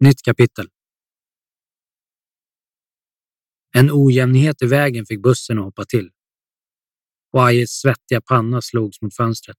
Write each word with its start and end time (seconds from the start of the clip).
Nytt 0.00 0.22
kapitel. 0.22 0.68
En 3.76 3.90
ojämnhet 3.92 4.62
i 4.62 4.66
vägen 4.66 5.06
fick 5.06 5.22
bussen 5.22 5.58
att 5.58 5.64
hoppa 5.64 5.84
till. 5.84 6.10
Wyatt's 7.32 7.66
svettiga 7.66 8.20
panna 8.20 8.62
slogs 8.62 9.02
mot 9.02 9.16
fönstret. 9.16 9.56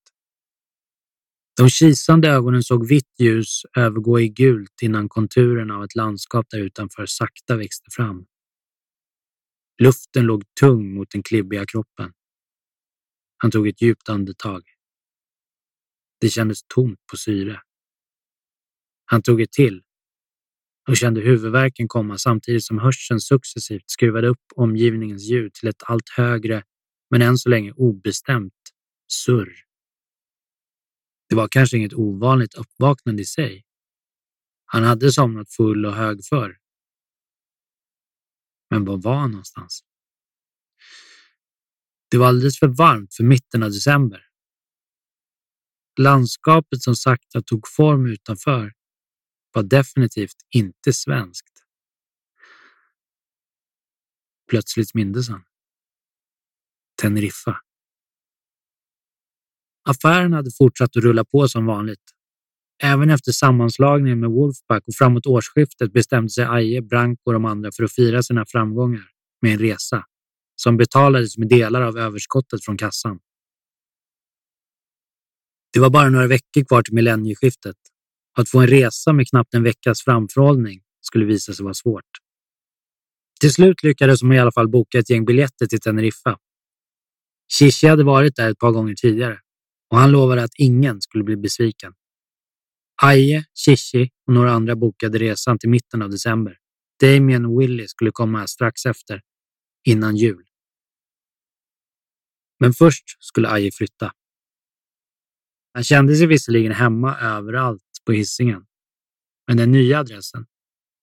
De 1.57 1.69
kisande 1.69 2.29
ögonen 2.29 2.63
såg 2.63 2.87
vitt 2.87 3.19
ljus 3.19 3.61
övergå 3.77 4.19
i 4.19 4.29
gult 4.29 4.81
innan 4.81 5.09
konturerna 5.09 5.75
av 5.75 5.83
ett 5.83 5.95
landskap 5.95 6.45
där 6.49 6.59
utanför 6.59 7.05
sakta 7.05 7.55
växte 7.55 7.91
fram. 7.91 8.25
Luften 9.81 10.25
låg 10.25 10.43
tung 10.59 10.93
mot 10.93 11.11
den 11.11 11.23
klibbiga 11.23 11.65
kroppen. 11.65 12.13
Han 13.37 13.51
tog 13.51 13.67
ett 13.67 13.81
djupt 13.81 14.09
andetag. 14.09 14.63
Det 16.19 16.29
kändes 16.29 16.59
tomt 16.67 16.99
på 17.11 17.17
syre. 17.17 17.61
Han 19.05 19.21
tog 19.21 19.41
ett 19.41 19.51
till 19.51 19.83
och 20.87 20.97
kände 20.97 21.21
huvudvärken 21.21 21.87
komma 21.87 22.17
samtidigt 22.17 22.63
som 22.63 22.79
hörseln 22.79 23.19
successivt 23.19 23.89
skruvade 23.89 24.27
upp 24.27 24.41
omgivningens 24.55 25.23
ljud 25.23 25.53
till 25.53 25.67
ett 25.67 25.83
allt 25.83 26.09
högre, 26.09 26.63
men 27.09 27.21
än 27.21 27.37
så 27.37 27.49
länge 27.49 27.71
obestämt, 27.71 28.53
surr. 29.07 29.53
Det 31.29 31.35
var 31.35 31.47
kanske 31.47 31.77
inget 31.77 31.93
ovanligt 31.93 32.53
uppvaknande 32.53 33.21
i 33.21 33.25
sig. 33.25 33.63
Han 34.65 34.83
hade 34.83 35.11
somnat 35.11 35.51
full 35.51 35.85
och 35.85 35.93
hög 35.93 36.25
förr. 36.25 36.57
Men 38.69 38.85
var 38.85 38.97
var 38.97 39.15
han 39.15 39.31
någonstans? 39.31 39.83
Det 42.11 42.17
var 42.17 42.27
alldeles 42.27 42.59
för 42.59 42.67
varmt 42.67 43.13
för 43.13 43.23
mitten 43.23 43.63
av 43.63 43.69
december. 43.69 44.23
Landskapet 45.99 46.81
som 46.81 46.95
sakta 46.95 47.41
tog 47.41 47.67
form 47.67 48.05
utanför 48.05 48.76
var 49.57 49.63
definitivt 49.63 50.35
inte 50.55 50.93
svenskt. 50.93 51.63
Plötsligt 54.49 54.93
mindes 54.93 55.29
han. 55.29 55.43
Teneriffa. 57.01 57.61
Affären 59.89 60.33
hade 60.33 60.51
fortsatt 60.57 60.97
att 60.97 61.03
rulla 61.03 61.25
på 61.25 61.47
som 61.47 61.65
vanligt. 61.65 62.03
Även 62.83 63.09
efter 63.09 63.31
sammanslagningen 63.31 64.19
med 64.19 64.29
Wolfpack 64.29 64.83
och 64.87 64.95
framåt 64.95 65.25
årsskiftet 65.25 65.93
bestämde 65.93 66.29
sig 66.29 66.45
Aje, 66.45 66.81
Branko 66.81 67.21
och 67.25 67.33
de 67.33 67.45
andra 67.45 67.71
för 67.75 67.83
att 67.83 67.93
fira 67.93 68.23
sina 68.23 68.45
framgångar 68.45 69.09
med 69.41 69.53
en 69.53 69.59
resa 69.59 70.03
som 70.55 70.77
betalades 70.77 71.37
med 71.37 71.49
delar 71.49 71.81
av 71.81 71.97
överskottet 71.97 72.65
från 72.65 72.77
kassan. 72.77 73.19
Det 75.73 75.79
var 75.79 75.89
bara 75.89 76.09
några 76.09 76.27
veckor 76.27 76.63
kvar 76.63 76.81
till 76.81 76.93
millennieskiftet 76.93 77.77
att 78.41 78.49
få 78.49 78.59
en 78.59 78.67
resa 78.67 79.13
med 79.13 79.27
knappt 79.29 79.53
en 79.53 79.63
veckas 79.63 80.01
framförhållning 80.01 80.81
skulle 81.01 81.25
visa 81.25 81.53
sig 81.53 81.63
vara 81.63 81.73
svårt. 81.73 82.03
Till 83.39 83.53
slut 83.53 83.83
lyckades 83.83 84.19
de 84.19 84.33
i 84.33 84.39
alla 84.39 84.51
fall 84.51 84.69
boka 84.69 84.99
ett 84.99 85.09
gäng 85.09 85.25
biljetter 85.25 85.65
till 85.65 85.79
Teneriffa. 85.79 86.37
Shishi 87.59 87.87
hade 87.87 88.03
varit 88.03 88.35
där 88.35 88.51
ett 88.51 88.59
par 88.59 88.71
gånger 88.71 88.95
tidigare 88.95 89.39
och 89.89 89.97
han 89.97 90.11
lovade 90.11 90.43
att 90.43 90.51
ingen 90.57 91.01
skulle 91.01 91.23
bli 91.23 91.37
besviken. 91.37 91.93
Aje, 93.01 93.45
Shishi 93.65 94.09
och 94.27 94.33
några 94.33 94.51
andra 94.51 94.75
bokade 94.75 95.17
resan 95.17 95.59
till 95.59 95.69
mitten 95.69 96.01
av 96.01 96.09
december. 96.09 96.57
Damien 96.99 97.45
och 97.45 97.61
Willy 97.61 97.87
skulle 97.87 98.11
komma 98.11 98.47
strax 98.47 98.85
efter, 98.85 99.21
innan 99.87 100.15
jul. 100.15 100.43
Men 102.59 102.73
först 102.73 103.03
skulle 103.19 103.49
Aje 103.49 103.71
flytta. 103.71 104.11
Han 105.73 105.83
kände 105.83 106.15
sig 106.15 106.27
visserligen 106.27 106.71
hemma 106.71 107.19
överallt 107.19 107.86
på 108.07 108.13
hissingen. 108.13 108.65
Men 109.47 109.57
den 109.57 109.71
nya 109.71 109.99
adressen, 109.99 110.45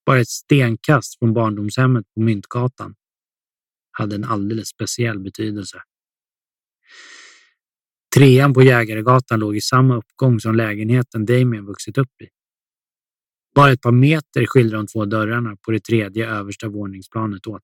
bara 0.06 0.20
ett 0.20 0.28
stenkast 0.28 1.19
från 1.19 1.34
barndomshemmet 1.34 2.04
på 2.15 2.20
Myntgatan, 2.20 2.94
hade 3.91 4.15
en 4.15 4.25
alldeles 4.25 4.69
speciell 4.69 5.19
betydelse. 5.19 5.82
Trean 8.15 8.54
på 8.54 8.62
Jägaregatan 8.62 9.41
låg 9.41 9.56
i 9.56 9.60
samma 9.60 9.97
uppgång 9.97 10.41
som 10.41 10.54
lägenheten 10.54 11.26
Damien 11.26 11.66
vuxit 11.66 11.98
upp 11.98 12.20
i. 12.22 12.28
Bara 13.54 13.72
ett 13.72 13.81
par 13.81 13.92
meter 13.92 14.47
skilde 14.47 14.76
de 14.76 14.86
två 14.86 15.04
dörrarna 15.04 15.56
på 15.56 15.71
det 15.71 15.81
tredje 15.81 16.28
översta 16.28 16.69
våningsplanet 16.69 17.47
åt. 17.47 17.62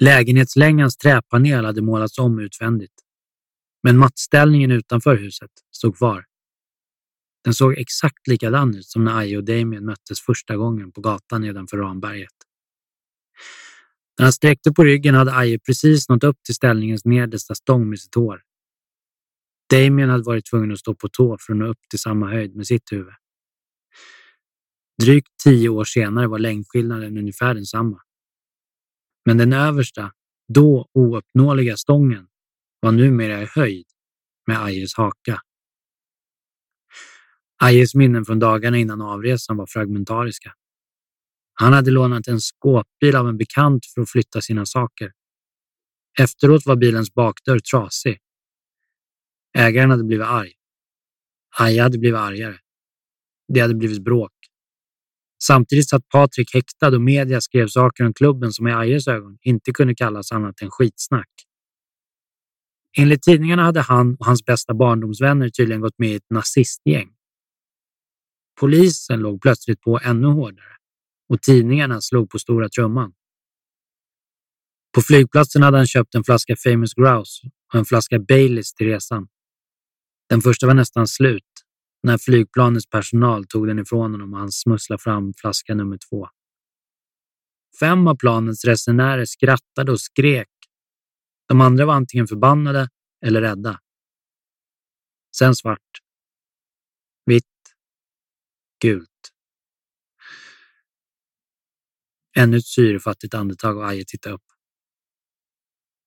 Lägenhetslängans 0.00 0.96
träpanel 0.96 1.64
hade 1.64 1.82
målats 1.82 2.18
om 2.18 2.38
utvändigt, 2.38 2.94
men 3.82 3.98
mattställningen 3.98 4.70
utanför 4.70 5.16
huset 5.16 5.50
stod 5.76 5.96
kvar. 5.96 6.24
Den 7.46 7.54
såg 7.54 7.78
exakt 7.78 8.26
likadan 8.26 8.74
ut 8.76 8.86
som 8.86 9.04
när 9.04 9.18
Aje 9.18 9.36
och 9.36 9.44
Damien 9.44 9.84
möttes 9.84 10.20
första 10.20 10.56
gången 10.56 10.92
på 10.92 11.00
gatan 11.00 11.40
nedanför 11.40 11.76
Ramberget. 11.76 12.32
När 14.18 14.24
han 14.24 14.32
sträckte 14.32 14.72
på 14.72 14.84
ryggen 14.84 15.14
hade 15.14 15.34
Aje 15.34 15.58
precis 15.58 16.08
nått 16.08 16.24
upp 16.24 16.42
till 16.42 16.54
ställningens 16.54 17.04
nedersta 17.04 17.54
stång 17.54 17.88
med 17.88 18.00
sitt 18.00 18.14
hår. 18.14 18.42
Damien 19.70 20.08
hade 20.08 20.22
varit 20.22 20.46
tvungen 20.50 20.72
att 20.72 20.78
stå 20.78 20.94
på 20.94 21.08
tå 21.08 21.36
för 21.40 21.52
att 21.52 21.58
nå 21.58 21.66
upp 21.66 21.78
till 21.90 21.98
samma 21.98 22.30
höjd 22.30 22.56
med 22.56 22.66
sitt 22.66 22.92
huvud. 22.92 23.14
Drygt 25.02 25.32
tio 25.44 25.68
år 25.68 25.84
senare 25.84 26.26
var 26.26 26.38
längdskillnaden 26.38 27.18
ungefär 27.18 27.54
densamma. 27.54 28.00
Men 29.24 29.38
den 29.38 29.52
översta, 29.52 30.12
då 30.48 30.88
ouppnåeliga 30.94 31.76
stången 31.76 32.26
var 32.80 32.92
numera 32.92 33.42
i 33.42 33.46
höjd 33.54 33.86
med 34.46 34.62
Ajes 34.62 34.94
haka. 34.94 35.40
Ajes 37.62 37.94
minnen 37.94 38.24
från 38.24 38.38
dagarna 38.38 38.78
innan 38.78 39.02
avresan 39.02 39.56
var 39.56 39.66
fragmentariska. 39.66 40.52
Han 41.54 41.72
hade 41.72 41.90
lånat 41.90 42.28
en 42.28 42.40
skåpbil 42.40 43.16
av 43.16 43.28
en 43.28 43.36
bekant 43.36 43.86
för 43.94 44.00
att 44.02 44.10
flytta 44.10 44.40
sina 44.40 44.66
saker. 44.66 45.12
Efteråt 46.18 46.66
var 46.66 46.76
bilens 46.76 47.14
bakdörr 47.14 47.58
trasig. 47.58 48.18
Ägaren 49.58 49.90
hade 49.90 50.04
blivit 50.04 50.26
arg. 50.26 50.52
Aje 51.58 51.82
hade 51.82 51.98
blivit 51.98 52.18
argare. 52.18 52.58
Det 53.48 53.60
hade 53.60 53.74
blivit 53.74 54.04
bråk. 54.04 54.32
Samtidigt 55.42 55.88
satt 55.88 56.08
Patrik 56.08 56.54
häktad 56.54 56.94
och 56.94 57.00
media 57.00 57.40
skrev 57.40 57.68
saker 57.68 58.04
om 58.04 58.14
klubben 58.14 58.52
som 58.52 58.68
i 58.68 58.72
Ajes 58.72 59.08
ögon 59.08 59.38
inte 59.42 59.72
kunde 59.72 59.94
kallas 59.94 60.32
annat 60.32 60.62
än 60.62 60.70
skitsnack. 60.70 61.30
Enligt 62.98 63.22
tidningarna 63.22 63.62
hade 63.62 63.80
han 63.80 64.16
och 64.20 64.26
hans 64.26 64.44
bästa 64.44 64.74
barndomsvänner 64.74 65.48
tydligen 65.48 65.80
gått 65.80 65.98
med 65.98 66.10
i 66.10 66.14
ett 66.14 66.30
nazistgäng. 66.30 67.15
Polisen 68.60 69.20
låg 69.20 69.42
plötsligt 69.42 69.80
på 69.80 70.00
ännu 70.02 70.26
hårdare 70.26 70.76
och 71.28 71.42
tidningarna 71.42 72.00
slog 72.00 72.30
på 72.30 72.38
stora 72.38 72.68
trumman. 72.68 73.12
På 74.94 75.02
flygplatsen 75.02 75.62
hade 75.62 75.76
han 75.76 75.86
köpt 75.86 76.14
en 76.14 76.24
flaska 76.24 76.56
Famous 76.56 76.94
Grouse 76.94 77.50
och 77.72 77.78
en 77.78 77.84
flaska 77.84 78.18
Baileys 78.18 78.74
till 78.74 78.86
resan. 78.86 79.28
Den 80.28 80.40
första 80.40 80.66
var 80.66 80.74
nästan 80.74 81.08
slut 81.08 81.44
när 82.02 82.18
flygplanets 82.18 82.86
personal 82.86 83.46
tog 83.46 83.66
den 83.66 83.78
ifrån 83.78 84.12
honom 84.12 84.32
och 84.32 84.38
han 84.38 84.52
smusslade 84.52 85.02
fram 85.02 85.32
flaska 85.34 85.74
nummer 85.74 85.98
två. 86.10 86.28
Fem 87.80 88.06
av 88.06 88.16
planets 88.16 88.64
resenärer 88.64 89.24
skrattade 89.24 89.92
och 89.92 90.00
skrek. 90.00 90.48
De 91.48 91.60
andra 91.60 91.86
var 91.86 91.94
antingen 91.94 92.26
förbannade 92.26 92.88
eller 93.26 93.40
rädda. 93.40 93.80
Sen 95.38 95.54
svart. 95.54 96.05
Gult. 98.80 99.32
Ännu 102.36 102.56
ett 102.56 102.66
syrefattigt 102.66 103.34
andetag 103.34 103.76
och 103.76 103.88
Aje 103.88 104.04
tittar 104.06 104.30
upp. 104.32 104.44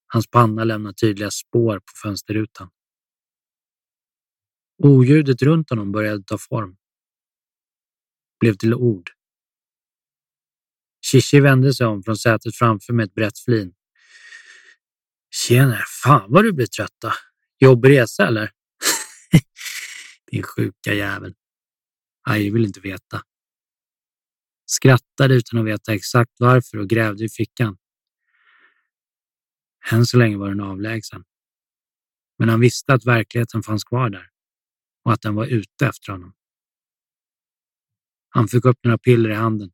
Hans 0.08 0.28
panna 0.28 0.64
lämnar 0.64 0.94
tydliga 0.94 1.32
spår 1.32 1.80
på 1.80 1.94
fönsterrutan. 2.04 2.70
Oljudet 4.84 5.42
runt 5.42 5.70
honom 5.70 5.92
började 5.92 6.24
ta 6.24 6.38
form. 6.38 6.78
Blev 8.40 8.54
till 8.54 8.74
ord. 8.74 9.10
Shishi 11.12 11.40
vände 11.40 11.74
sig 11.74 11.88
om 11.88 12.04
från 12.04 12.18
sätet 12.18 12.56
framför 12.56 12.94
med 12.94 13.06
ett 13.06 13.14
brett 13.14 13.40
flin. 13.40 13.74
Tjenare, 15.32 15.84
fan 16.04 16.32
vad 16.32 16.44
du 16.44 16.54
blir 16.54 16.66
trött 16.66 16.96
då. 17.02 17.12
Jobbig 17.60 17.90
resa 17.90 18.28
eller? 18.28 18.52
Din 20.32 20.44
sjuka 20.44 20.94
jävel. 20.94 21.36
Aj 22.30 22.50
vill 22.50 22.66
inte 22.66 22.80
veta. 22.80 23.22
Skrattade 24.66 25.36
utan 25.36 25.60
att 25.60 25.66
veta 25.66 25.94
exakt 25.94 26.32
varför 26.40 26.78
och 26.78 26.90
grävde 26.90 27.26
i 27.26 27.30
fickan. 27.30 27.78
Än 29.92 30.06
så 30.06 30.18
länge 30.18 30.38
var 30.38 30.50
den 30.50 30.62
avlägsen. 30.62 31.24
Men 32.38 32.50
han 32.50 32.60
visste 32.60 32.94
att 32.94 33.06
verkligheten 33.06 33.64
fanns 33.64 33.84
kvar 33.84 34.10
där 34.10 34.30
och 35.06 35.14
att 35.14 35.22
den 35.22 35.36
var 35.36 35.46
ute 35.46 35.86
efter 35.86 36.12
honom. 36.12 36.34
Han 38.30 38.48
fick 38.48 38.66
upp 38.66 38.78
några 38.84 38.98
piller 38.98 39.30
i 39.30 39.36
handen. 39.36 39.72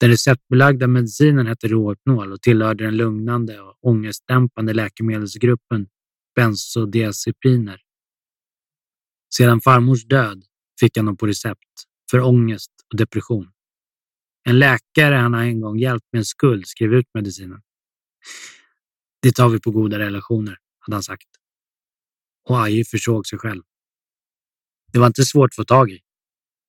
Den 0.00 0.10
receptbelagda 0.10 0.86
medicinen 0.86 1.46
hette 1.46 1.68
Rohypnol 1.68 2.32
och 2.32 2.42
tillhörde 2.42 2.84
den 2.84 2.96
lugnande 2.96 3.60
och 3.60 3.78
ångestdämpande 3.80 4.72
läkemedelsgruppen 4.72 5.88
bensodiazepiner. 6.34 7.80
Sedan 9.34 9.60
farmors 9.60 10.04
död 10.04 10.44
fick 10.82 10.96
han 10.96 11.06
dem 11.06 11.16
på 11.16 11.26
recept 11.26 11.72
för 12.10 12.20
ångest 12.20 12.70
och 12.92 12.98
depression. 12.98 13.50
En 14.44 14.58
läkare 14.58 15.14
han 15.14 15.34
en 15.34 15.60
gång 15.60 15.78
hjälpt 15.78 16.06
med 16.12 16.18
en 16.18 16.24
skuld 16.24 16.66
skrev 16.66 16.94
ut 16.94 17.06
medicinen. 17.14 17.62
Det 19.22 19.32
tar 19.32 19.48
vi 19.48 19.60
på 19.60 19.70
goda 19.70 19.98
relationer, 19.98 20.58
hade 20.78 20.96
han 20.96 21.02
sagt. 21.02 21.28
Och 22.48 22.62
Aji 22.62 22.84
försåg 22.84 23.26
sig 23.26 23.38
själv. 23.38 23.62
Det 24.92 24.98
var 24.98 25.06
inte 25.06 25.24
svårt 25.24 25.50
att 25.50 25.56
få 25.56 25.64
tag 25.64 25.90
i. 25.90 26.00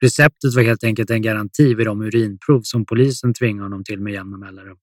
Receptet 0.02 0.56
var 0.56 0.64
helt 0.64 0.84
enkelt 0.84 1.10
en 1.10 1.22
garanti 1.22 1.74
vid 1.74 1.86
de 1.86 2.02
urinprov 2.02 2.62
som 2.62 2.86
polisen 2.86 3.34
tvingade 3.34 3.66
honom 3.66 3.84
till 3.84 4.00
med 4.00 4.14
jämna 4.14 4.38
mellanrum. 4.38 4.78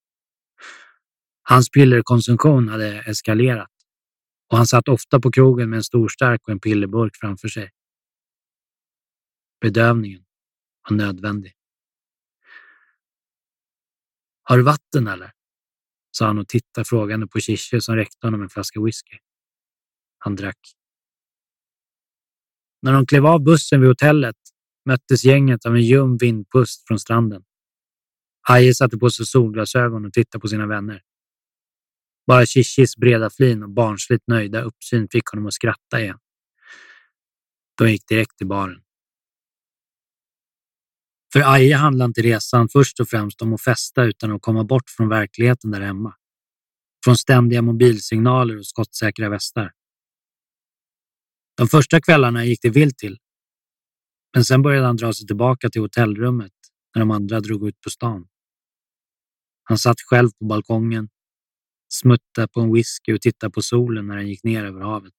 Hans 1.42 1.70
pillerkonsumtion 1.70 2.68
hade 2.68 3.00
eskalerat 3.00 3.70
och 4.50 4.56
han 4.56 4.66
satt 4.66 4.88
ofta 4.88 5.20
på 5.20 5.30
krogen 5.30 5.70
med 5.70 5.76
en 5.76 5.84
stor 5.84 6.08
stark 6.08 6.40
och 6.42 6.52
en 6.52 6.60
pillerburk 6.60 7.16
framför 7.16 7.48
sig. 7.48 7.70
Bedövningen 9.60 10.24
var 10.88 10.96
nödvändig. 10.96 11.52
Har 14.42 14.56
du 14.56 14.62
vatten 14.62 15.06
eller? 15.06 15.32
sa 16.10 16.26
han 16.26 16.38
och 16.38 16.48
tittade 16.48 16.84
frågande 16.84 17.26
på 17.26 17.40
Kishe 17.40 17.80
som 17.80 17.96
räckte 17.96 18.26
honom 18.26 18.42
en 18.42 18.48
flaska 18.48 18.80
whisky. 18.82 19.16
Han 20.18 20.36
drack. 20.36 20.58
När 22.82 22.92
de 22.92 23.06
klev 23.06 23.26
av 23.26 23.42
bussen 23.42 23.80
vid 23.80 23.88
hotellet 23.88 24.36
möttes 24.84 25.24
gänget 25.24 25.66
av 25.66 25.76
en 25.76 25.82
ljum 25.82 26.16
vindpust 26.16 26.86
från 26.86 26.98
stranden. 26.98 27.44
Aje 28.48 28.74
satte 28.74 28.98
på 28.98 29.10
sig 29.10 29.26
solglasögon 29.26 30.04
och 30.04 30.12
tittade 30.12 30.40
på 30.40 30.48
sina 30.48 30.66
vänner. 30.66 31.02
Bara 32.26 32.46
Shishis 32.46 32.96
breda 32.96 33.30
flin 33.30 33.62
och 33.62 33.70
barnsligt 33.70 34.26
nöjda 34.26 34.62
uppsyn 34.62 35.08
fick 35.08 35.26
honom 35.26 35.46
att 35.46 35.54
skratta 35.54 36.00
igen. 36.00 36.18
De 37.74 37.90
gick 37.90 38.08
direkt 38.08 38.38
till 38.38 38.46
baren. 38.46 38.82
För 41.32 41.54
Aje 41.54 41.76
handlade 41.76 42.06
inte 42.08 42.22
resan 42.22 42.68
först 42.68 43.00
och 43.00 43.08
främst 43.08 43.42
om 43.42 43.54
att 43.54 43.62
festa 43.62 44.04
utan 44.04 44.32
att 44.32 44.42
komma 44.42 44.64
bort 44.64 44.90
från 44.90 45.08
verkligheten 45.08 45.70
där 45.70 45.80
hemma. 45.80 46.14
Från 47.04 47.16
ständiga 47.16 47.62
mobilsignaler 47.62 48.58
och 48.58 48.66
skottsäkra 48.66 49.28
västar. 49.28 49.72
De 51.56 51.68
första 51.68 52.00
kvällarna 52.00 52.44
gick 52.44 52.62
det 52.62 52.70
vilt 52.70 52.98
till. 52.98 53.18
Men 54.34 54.44
sen 54.44 54.62
började 54.62 54.86
han 54.86 54.96
dra 54.96 55.12
sig 55.12 55.26
tillbaka 55.26 55.70
till 55.70 55.80
hotellrummet 55.80 56.52
när 56.94 57.00
de 57.00 57.10
andra 57.10 57.40
drog 57.40 57.68
ut 57.68 57.80
på 57.80 57.90
stan. 57.90 58.26
Han 59.62 59.78
satt 59.78 60.00
själv 60.00 60.30
på 60.38 60.44
balkongen, 60.44 61.08
smuttade 61.88 62.48
på 62.48 62.60
en 62.60 62.72
whisky 62.72 63.14
och 63.14 63.20
tittade 63.20 63.50
på 63.50 63.62
solen 63.62 64.06
när 64.06 64.16
den 64.16 64.28
gick 64.28 64.44
ner 64.44 64.64
över 64.64 64.80
havet. 64.80 65.14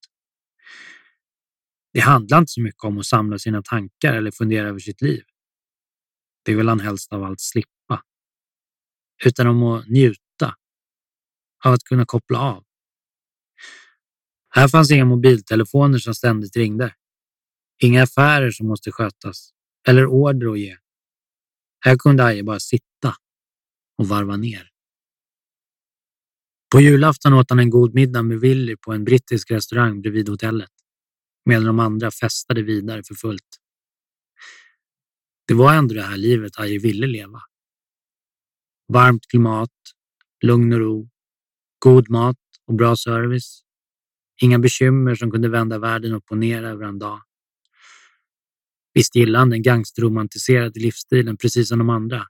Det 1.94 2.00
handlade 2.00 2.40
inte 2.40 2.52
så 2.52 2.62
mycket 2.62 2.84
om 2.84 2.98
att 2.98 3.06
samla 3.06 3.40
sina 3.40 3.62
tankar 3.62 4.13
eller 4.13 4.31
fundera 4.31 4.69
över 4.69 4.80
sitt 4.80 5.02
liv. 5.02 5.24
Det 6.45 6.55
vill 6.55 6.67
han 6.67 6.79
helst 6.79 7.13
av 7.13 7.23
allt 7.23 7.41
slippa. 7.41 8.03
Utan 9.25 9.47
om 9.47 9.63
att 9.63 9.88
njuta 9.88 10.55
av 11.65 11.73
att 11.73 11.83
kunna 11.83 12.05
koppla 12.05 12.39
av. 12.39 12.63
Här 14.49 14.67
fanns 14.67 14.91
inga 14.91 15.05
mobiltelefoner 15.05 15.97
som 15.97 16.15
ständigt 16.15 16.55
ringde. 16.55 16.95
Inga 17.83 18.03
affärer 18.03 18.51
som 18.51 18.67
måste 18.67 18.91
skötas 18.91 19.51
eller 19.88 20.05
order 20.05 20.51
att 20.51 20.59
ge. 20.59 20.77
Här 21.79 21.97
kunde 21.97 22.23
Aje 22.25 22.43
bara 22.43 22.59
sitta 22.59 23.15
och 23.97 24.07
varva 24.07 24.38
ner. 24.38 24.71
På 26.71 26.81
julafton 26.81 27.33
åt 27.33 27.49
han 27.49 27.59
en 27.59 27.69
god 27.69 27.93
middag 27.93 28.23
med 28.23 28.39
Willy 28.39 28.75
på 28.75 28.93
en 28.93 29.03
brittisk 29.03 29.51
restaurang 29.51 30.01
bredvid 30.01 30.29
hotellet 30.29 30.71
medan 31.45 31.65
de 31.65 31.79
andra 31.79 32.11
festade 32.11 32.61
vidare 32.61 33.03
för 33.03 33.15
fullt. 33.15 33.61
Det 35.51 35.56
var 35.56 35.74
ändå 35.74 35.95
det 35.95 36.01
här 36.01 36.18
livet 36.18 36.59
Aje 36.59 36.80
ville 36.80 37.07
leva. 37.07 37.42
Varmt 38.94 39.27
klimat, 39.27 39.69
lugn 40.44 40.74
och 40.74 40.80
ro, 40.80 41.09
god 41.80 42.09
mat 42.09 42.38
och 42.67 42.74
bra 42.74 42.96
service. 42.96 43.63
Inga 44.41 44.60
bekymmer 44.60 45.15
som 45.15 45.31
kunde 45.31 45.50
vända 45.50 45.79
världen 45.79 46.13
upp 46.13 46.24
och 46.31 46.38
ner 46.38 46.63
över 46.63 46.86
en 46.86 47.00
dag. 47.00 47.22
Visst 48.93 49.15
gillade 49.15 49.39
han 49.39 49.50
den 49.50 49.62
gangsterromantiserade 49.62 50.79
livsstilen 50.79 51.38
precis 51.38 51.70
som 51.70 51.79
de 51.79 51.89
andra, 51.89 52.27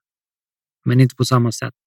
men 0.85 0.99
inte 0.99 1.15
på 1.15 1.25
samma 1.25 1.51
sätt. 1.51 1.81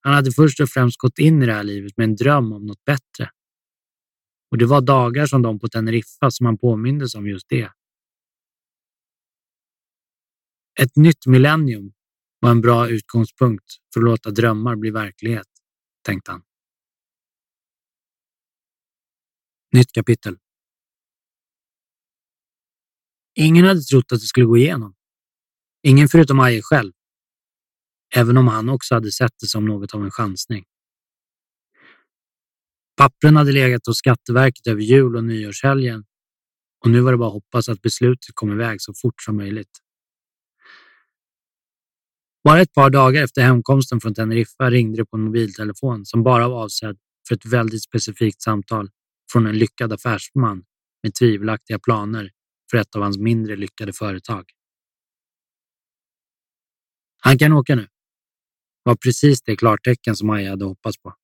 Han 0.00 0.14
hade 0.14 0.32
först 0.32 0.60
och 0.60 0.68
främst 0.68 0.98
gått 0.98 1.18
in 1.18 1.42
i 1.42 1.46
det 1.46 1.52
här 1.54 1.64
livet 1.64 1.96
med 1.96 2.04
en 2.04 2.16
dröm 2.16 2.52
om 2.52 2.66
något 2.66 2.84
bättre. 2.84 3.30
Och 4.50 4.58
det 4.58 4.66
var 4.66 4.80
dagar 4.80 5.26
som 5.26 5.42
de 5.42 5.58
på 5.58 5.68
Teneriffa 5.68 6.30
som 6.30 6.46
han 6.46 6.58
påmindes 6.58 7.14
om 7.14 7.26
just 7.26 7.48
det. 7.48 7.70
Ett 10.80 10.96
nytt 10.96 11.26
millennium 11.26 11.92
var 12.40 12.50
en 12.50 12.60
bra 12.60 12.88
utgångspunkt 12.88 13.64
för 13.94 14.00
att 14.00 14.04
låta 14.04 14.30
drömmar 14.30 14.76
bli 14.76 14.90
verklighet, 14.90 15.46
tänkte 16.02 16.30
han. 16.30 16.42
Nytt 19.72 19.92
kapitel. 19.92 20.38
Ingen 23.34 23.64
hade 23.64 23.80
trott 23.80 24.12
att 24.12 24.20
det 24.20 24.26
skulle 24.26 24.46
gå 24.46 24.56
igenom. 24.56 24.94
Ingen 25.82 26.08
förutom 26.08 26.40
Aje 26.40 26.62
själv. 26.62 26.92
Även 28.16 28.36
om 28.36 28.48
han 28.48 28.68
också 28.68 28.94
hade 28.94 29.12
sett 29.12 29.32
det 29.40 29.46
som 29.46 29.64
något 29.64 29.94
av 29.94 30.04
en 30.04 30.10
chansning. 30.10 30.64
Pappren 32.96 33.36
hade 33.36 33.52
legat 33.52 33.86
hos 33.86 33.98
Skatteverket 33.98 34.66
över 34.66 34.82
jul 34.82 35.16
och 35.16 35.24
nyårshelgen 35.24 36.04
och 36.84 36.90
nu 36.90 37.00
var 37.00 37.12
det 37.12 37.18
bara 37.18 37.28
att 37.28 37.32
hoppas 37.32 37.68
att 37.68 37.82
beslutet 37.82 38.34
kom 38.34 38.52
iväg 38.52 38.82
så 38.82 38.94
fort 39.02 39.22
som 39.22 39.36
möjligt. 39.36 39.70
Bara 42.44 42.60
ett 42.60 42.72
par 42.72 42.90
dagar 42.90 43.22
efter 43.22 43.42
hemkomsten 43.42 44.00
från 44.00 44.14
Teneriffa 44.14 44.70
ringde 44.70 44.96
det 44.96 45.06
på 45.06 45.16
en 45.16 45.22
mobiltelefon 45.22 46.04
som 46.04 46.22
bara 46.22 46.48
var 46.48 46.62
avsedd 46.64 46.98
för 47.28 47.34
ett 47.34 47.46
väldigt 47.46 47.82
specifikt 47.82 48.42
samtal 48.42 48.90
från 49.32 49.46
en 49.46 49.58
lyckad 49.58 49.92
affärsman 49.92 50.64
med 51.02 51.14
tvivelaktiga 51.14 51.78
planer 51.78 52.30
för 52.70 52.78
ett 52.78 52.96
av 52.96 53.02
hans 53.02 53.18
mindre 53.18 53.56
lyckade 53.56 53.92
företag. 53.92 54.44
Han 57.20 57.38
kan 57.38 57.52
åka 57.52 57.74
nu. 57.74 57.88
var 58.82 58.96
precis 58.96 59.42
det 59.42 59.56
klartecken 59.56 60.16
som 60.16 60.26
Maja 60.26 60.50
hade 60.50 60.64
hoppats 60.64 60.98
på. 60.98 61.14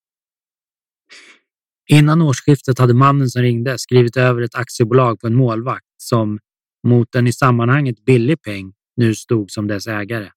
Innan 1.91 2.23
årsskiftet 2.23 2.79
hade 2.79 2.95
mannen 2.95 3.29
som 3.29 3.43
ringde 3.43 3.79
skrivit 3.79 4.17
över 4.17 4.43
ett 4.43 4.55
aktiebolag 4.55 5.21
på 5.21 5.27
en 5.27 5.35
målvakt 5.35 5.87
som 5.97 6.39
mot 6.87 7.15
en 7.15 7.27
i 7.27 7.33
sammanhanget 7.33 8.05
billig 8.05 8.43
peng 8.43 8.73
nu 8.97 9.15
stod 9.15 9.51
som 9.51 9.67
dess 9.67 9.87
ägare. 9.87 10.31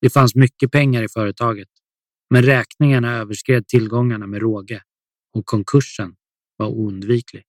Det 0.00 0.10
fanns 0.10 0.34
mycket 0.34 0.70
pengar 0.70 1.02
i 1.02 1.08
företaget 1.08 1.68
Men 2.30 2.42
räkningarna 2.42 3.16
överskred 3.16 3.68
tillgångarna 3.68 4.26
med 4.26 4.40
råge 4.40 4.82
och 5.34 5.46
konkursen 5.46 6.16
var 6.56 6.66
oundviklig. 6.66 7.44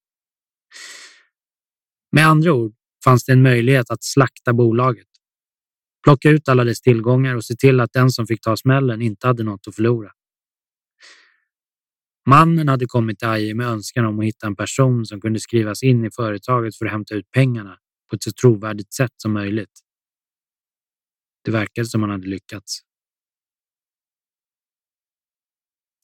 Med 2.12 2.28
andra 2.28 2.54
ord 2.54 2.76
fanns 3.04 3.26
det 3.26 3.32
en 3.32 3.42
möjlighet 3.42 3.92
att 3.92 4.04
slakta 4.04 4.54
bolaget. 4.54 5.08
Plocka 6.04 6.30
ut 6.30 6.50
alla 6.50 6.64
dess 6.64 6.82
tillgångar 6.82 7.36
och 7.36 7.46
se 7.46 7.56
till 7.56 7.80
att 7.80 7.94
den 7.94 8.10
som 8.12 8.28
fick 8.28 8.42
ta 8.42 8.58
smällen 8.58 9.02
inte 9.02 9.28
hade 9.28 9.44
något 9.44 9.68
att 9.68 9.76
förlora. 9.76 10.12
Mannen 12.28 12.68
hade 12.68 12.86
kommit 12.86 13.20
till 13.20 13.28
Aje 13.28 13.54
med 13.54 13.68
önskan 13.68 14.06
om 14.06 14.20
att 14.20 14.26
hitta 14.26 14.48
en 14.48 14.56
person 14.56 15.06
som 15.06 15.22
kunde 15.22 15.40
skrivas 15.40 15.84
in 15.84 16.06
i 16.06 16.12
företaget 16.12 16.78
för 16.78 16.86
att 16.86 16.92
hämta 16.92 17.16
ut 17.16 17.32
pengarna 17.32 17.78
på 18.10 18.16
ett 18.16 18.24
så 18.24 18.32
trovärdigt 18.32 18.94
sätt 18.94 19.12
som 19.18 19.34
möjligt. 19.34 19.80
Det 21.48 21.52
verkade 21.52 21.88
som 21.88 22.02
han 22.02 22.10
hade 22.10 22.28
lyckats. 22.28 22.80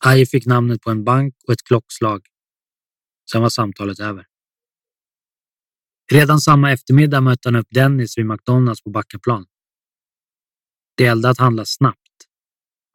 Aje 0.06 0.26
fick 0.26 0.46
namnet 0.46 0.82
på 0.82 0.92
en 0.92 1.04
bank 1.04 1.36
och 1.48 1.54
ett 1.54 1.64
klockslag. 1.64 2.26
Sen 3.32 3.42
var 3.42 3.50
samtalet 3.50 4.00
över. 4.00 4.26
Redan 6.12 6.40
samma 6.40 6.72
eftermiddag 6.72 7.22
mötte 7.22 7.48
han 7.48 7.56
upp 7.56 7.68
Dennis 7.70 8.18
vid 8.18 8.26
McDonalds 8.26 8.84
på 8.84 8.90
Backaplan. 8.90 9.46
Det 10.98 11.04
gällde 11.04 11.30
att 11.30 11.38
handla 11.38 11.66
snabbt, 11.66 12.28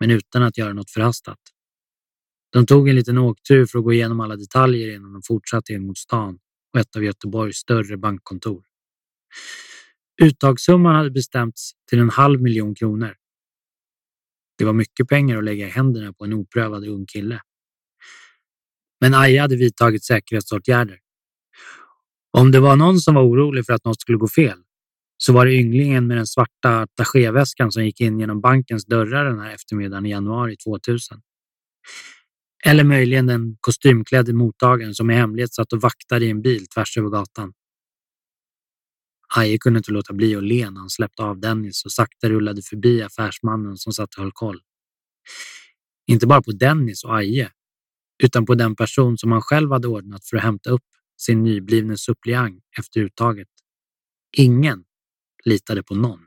men 0.01 0.11
utan 0.11 0.43
att 0.43 0.59
göra 0.59 0.73
något 0.73 0.91
förhastat. 0.91 1.41
De 2.51 2.67
tog 2.67 2.89
en 2.89 2.97
liten 2.97 3.19
åktur 3.19 3.67
för 3.67 3.79
att 3.79 3.85
gå 3.85 3.93
igenom 3.93 4.21
alla 4.21 4.37
detaljer 4.37 4.95
innan 4.95 5.13
de 5.13 5.23
fortsatte 5.23 5.73
in 5.73 5.87
mot 5.87 5.99
stan 5.99 6.39
och 6.75 6.81
ett 6.81 6.97
av 6.97 7.05
Göteborgs 7.05 7.57
större 7.57 7.97
bankkontor. 7.97 8.65
Uttagssumman 10.23 10.95
hade 10.95 11.11
bestämts 11.11 11.73
till 11.89 11.99
en 11.99 12.11
halv 12.11 12.43
miljon 12.43 12.75
kronor. 12.75 13.15
Det 14.59 14.65
var 14.65 14.73
mycket 14.73 15.09
pengar 15.09 15.39
att 15.39 15.45
lägga 15.45 15.67
i 15.67 15.71
händerna 15.71 16.13
på 16.13 16.25
en 16.25 16.33
oprövad 16.33 16.89
ung 16.89 17.07
kille. 17.07 17.41
Men 19.01 19.15
Aja 19.15 19.43
hade 19.43 19.57
vidtagit 19.57 20.05
säkerhetsåtgärder. 20.05 20.99
Om 22.31 22.51
det 22.53 22.61
var 22.61 22.77
någon 22.77 23.01
som 23.01 23.15
var 23.15 23.23
orolig 23.23 23.67
för 23.67 23.73
att 23.73 23.85
något 23.85 24.01
skulle 24.01 24.19
gå 24.19 24.29
fel 24.29 24.59
så 25.17 25.33
var 25.33 25.47
det 25.47 25.55
ynglingen 25.55 26.07
med 26.07 26.17
den 26.17 26.27
svarta 26.27 26.81
attachéväskan 26.81 27.73
som 27.73 27.85
gick 27.85 28.01
in 28.01 28.21
genom 28.21 28.41
bankens 28.41 28.87
dörrar 28.87 29.25
den 29.25 29.41
här 29.41 29.55
eftermiddagen 29.55 30.07
i 30.07 30.11
januari 30.11 30.57
2000. 30.57 31.21
Eller 32.65 32.85
möjligen 32.85 33.27
den 33.27 33.57
kostymklädde 33.61 34.33
mottagaren 34.33 34.95
som 34.95 35.11
i 35.11 35.15
hemlighet 35.15 35.55
satt 35.55 35.73
och 35.73 35.81
vaktade 35.81 36.25
i 36.25 36.31
en 36.31 36.43
bil 36.43 36.67
tvärs 36.67 36.99
över 36.99 37.09
gatan. 37.09 37.53
Aje 39.37 39.59
kunde 39.59 39.79
inte 39.79 39.93
låta 39.93 40.13
bli 40.13 40.37
att 40.37 40.43
le 40.43 40.71
när 40.71 40.81
han 40.81 40.91
släppte 40.91 41.23
av 41.23 41.41
Dennis 41.41 41.85
och 41.85 41.93
sakta 41.93 42.29
rullade 42.29 42.63
förbi 42.63 43.03
affärsmannen 43.03 43.77
som 43.77 43.93
satt 43.93 44.15
och 44.15 44.23
höll 44.23 44.33
koll. 44.33 44.61
Inte 46.07 46.27
bara 46.27 46.43
på 46.43 46.53
Dennis 46.53 47.05
och 47.05 47.17
Aje, 47.17 47.53
utan 48.23 48.47
på 48.47 48.55
den 48.55 48.77
person 48.77 49.19
som 49.19 49.33
han 49.33 49.43
själv 49.43 49.73
hade 49.73 49.89
ordnat 49.89 50.25
för 50.25 50.37
att 50.37 50.43
hämta 50.43 50.71
upp 50.71 50.85
sin 51.21 51.43
nyblivne 51.43 51.97
suppleant 51.97 52.65
efter 52.79 53.01
uttaget. 53.01 53.49
Ingen 54.37 54.85
litade 55.45 55.83
på 55.83 55.95
någon. 55.95 56.21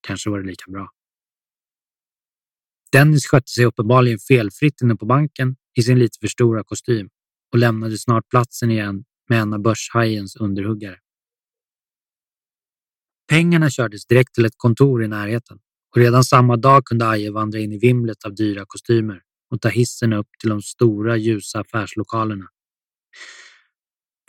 Kanske 0.00 0.30
var 0.30 0.40
det 0.40 0.46
lika 0.46 0.70
bra. 0.70 0.90
Dennis 2.92 3.26
skötte 3.26 3.50
sig 3.50 3.64
uppenbarligen 3.64 4.18
felfritt 4.18 4.80
inne 4.82 4.96
på 4.96 5.06
banken 5.06 5.56
i 5.74 5.82
sin 5.82 5.98
lite 5.98 6.18
för 6.20 6.28
stora 6.28 6.64
kostym 6.64 7.08
och 7.52 7.58
lämnade 7.58 7.98
snart 7.98 8.28
platsen 8.28 8.70
igen 8.70 9.04
med 9.28 9.40
en 9.40 9.52
av 9.52 9.60
börshajens 9.60 10.36
underhuggare. 10.36 10.98
Pengarna 13.28 13.70
kördes 13.70 14.06
direkt 14.06 14.34
till 14.34 14.44
ett 14.44 14.56
kontor 14.56 15.04
i 15.04 15.08
närheten 15.08 15.58
och 15.94 16.00
redan 16.00 16.24
samma 16.24 16.56
dag 16.56 16.84
kunde 16.84 17.08
Aje 17.08 17.30
vandra 17.30 17.58
in 17.58 17.72
i 17.72 17.78
vimlet 17.78 18.24
av 18.24 18.34
dyra 18.34 18.64
kostymer 18.66 19.22
och 19.50 19.60
ta 19.60 19.68
hissen 19.68 20.12
upp 20.12 20.28
till 20.40 20.48
de 20.50 20.62
stora 20.62 21.16
ljusa 21.16 21.60
affärslokalerna. 21.60 22.46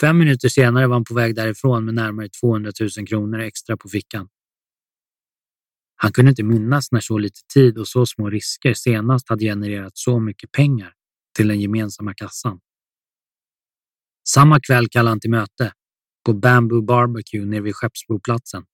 Fem 0.01 0.17
minuter 0.17 0.49
senare 0.49 0.87
var 0.87 0.95
han 0.95 1.03
på 1.03 1.13
väg 1.13 1.35
därifrån 1.35 1.85
med 1.85 1.93
närmare 1.93 2.29
200 2.41 2.71
000 2.97 3.07
kronor 3.07 3.39
extra 3.39 3.77
på 3.77 3.89
fickan. 3.89 4.29
Han 5.95 6.11
kunde 6.11 6.29
inte 6.29 6.43
minnas 6.43 6.91
när 6.91 6.99
så 6.99 7.17
lite 7.17 7.39
tid 7.53 7.77
och 7.77 7.87
så 7.87 8.05
små 8.05 8.29
risker 8.29 8.73
senast 8.73 9.29
hade 9.29 9.45
genererat 9.45 9.97
så 9.97 10.19
mycket 10.19 10.51
pengar 10.51 10.93
till 11.35 11.47
den 11.47 11.61
gemensamma 11.61 12.13
kassan. 12.13 12.59
Samma 14.27 14.59
kväll 14.59 14.87
kallade 14.89 15.09
han 15.09 15.19
till 15.19 15.29
möte 15.29 15.73
på 16.25 16.33
Bamboo 16.33 16.81
Barbecue 16.81 17.45
nere 17.45 17.61
vid 17.61 17.75
Skeppsbroplatsen. 17.75 18.65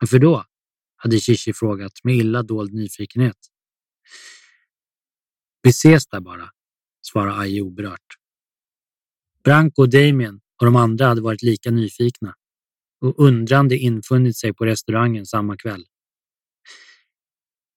Varför 0.00 0.18
då? 0.18 0.44
hade 0.96 1.20
Shishi 1.20 1.52
frågat 1.52 1.92
med 2.04 2.16
illa 2.16 2.42
dold 2.42 2.74
nyfikenhet. 2.74 3.36
Vi 5.62 5.70
ses 5.70 6.06
där 6.06 6.20
bara, 6.20 6.50
svarade 7.02 7.36
Aje 7.36 7.60
oberört. 7.60 8.16
Branko 9.44 9.82
och 9.82 9.90
Damien 9.90 10.40
och 10.60 10.64
de 10.64 10.76
andra 10.76 11.06
hade 11.06 11.20
varit 11.20 11.42
lika 11.42 11.70
nyfikna 11.70 12.34
och 13.00 13.14
undrande 13.18 13.78
infunnit 13.78 14.36
sig 14.36 14.54
på 14.54 14.64
restaurangen 14.64 15.26
samma 15.26 15.56
kväll. 15.56 15.84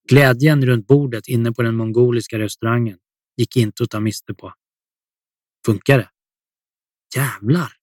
Glädjen 0.09 0.65
runt 0.65 0.87
bordet 0.87 1.27
inne 1.27 1.51
på 1.51 1.61
den 1.61 1.75
mongoliska 1.75 2.39
restaurangen 2.39 2.99
gick 3.37 3.55
inte 3.55 3.83
att 3.83 3.89
ta 3.89 3.99
miste 3.99 4.33
på. 4.33 4.53
Funkar 5.65 5.97
det? 5.97 6.09
Jävlar! 7.15 7.73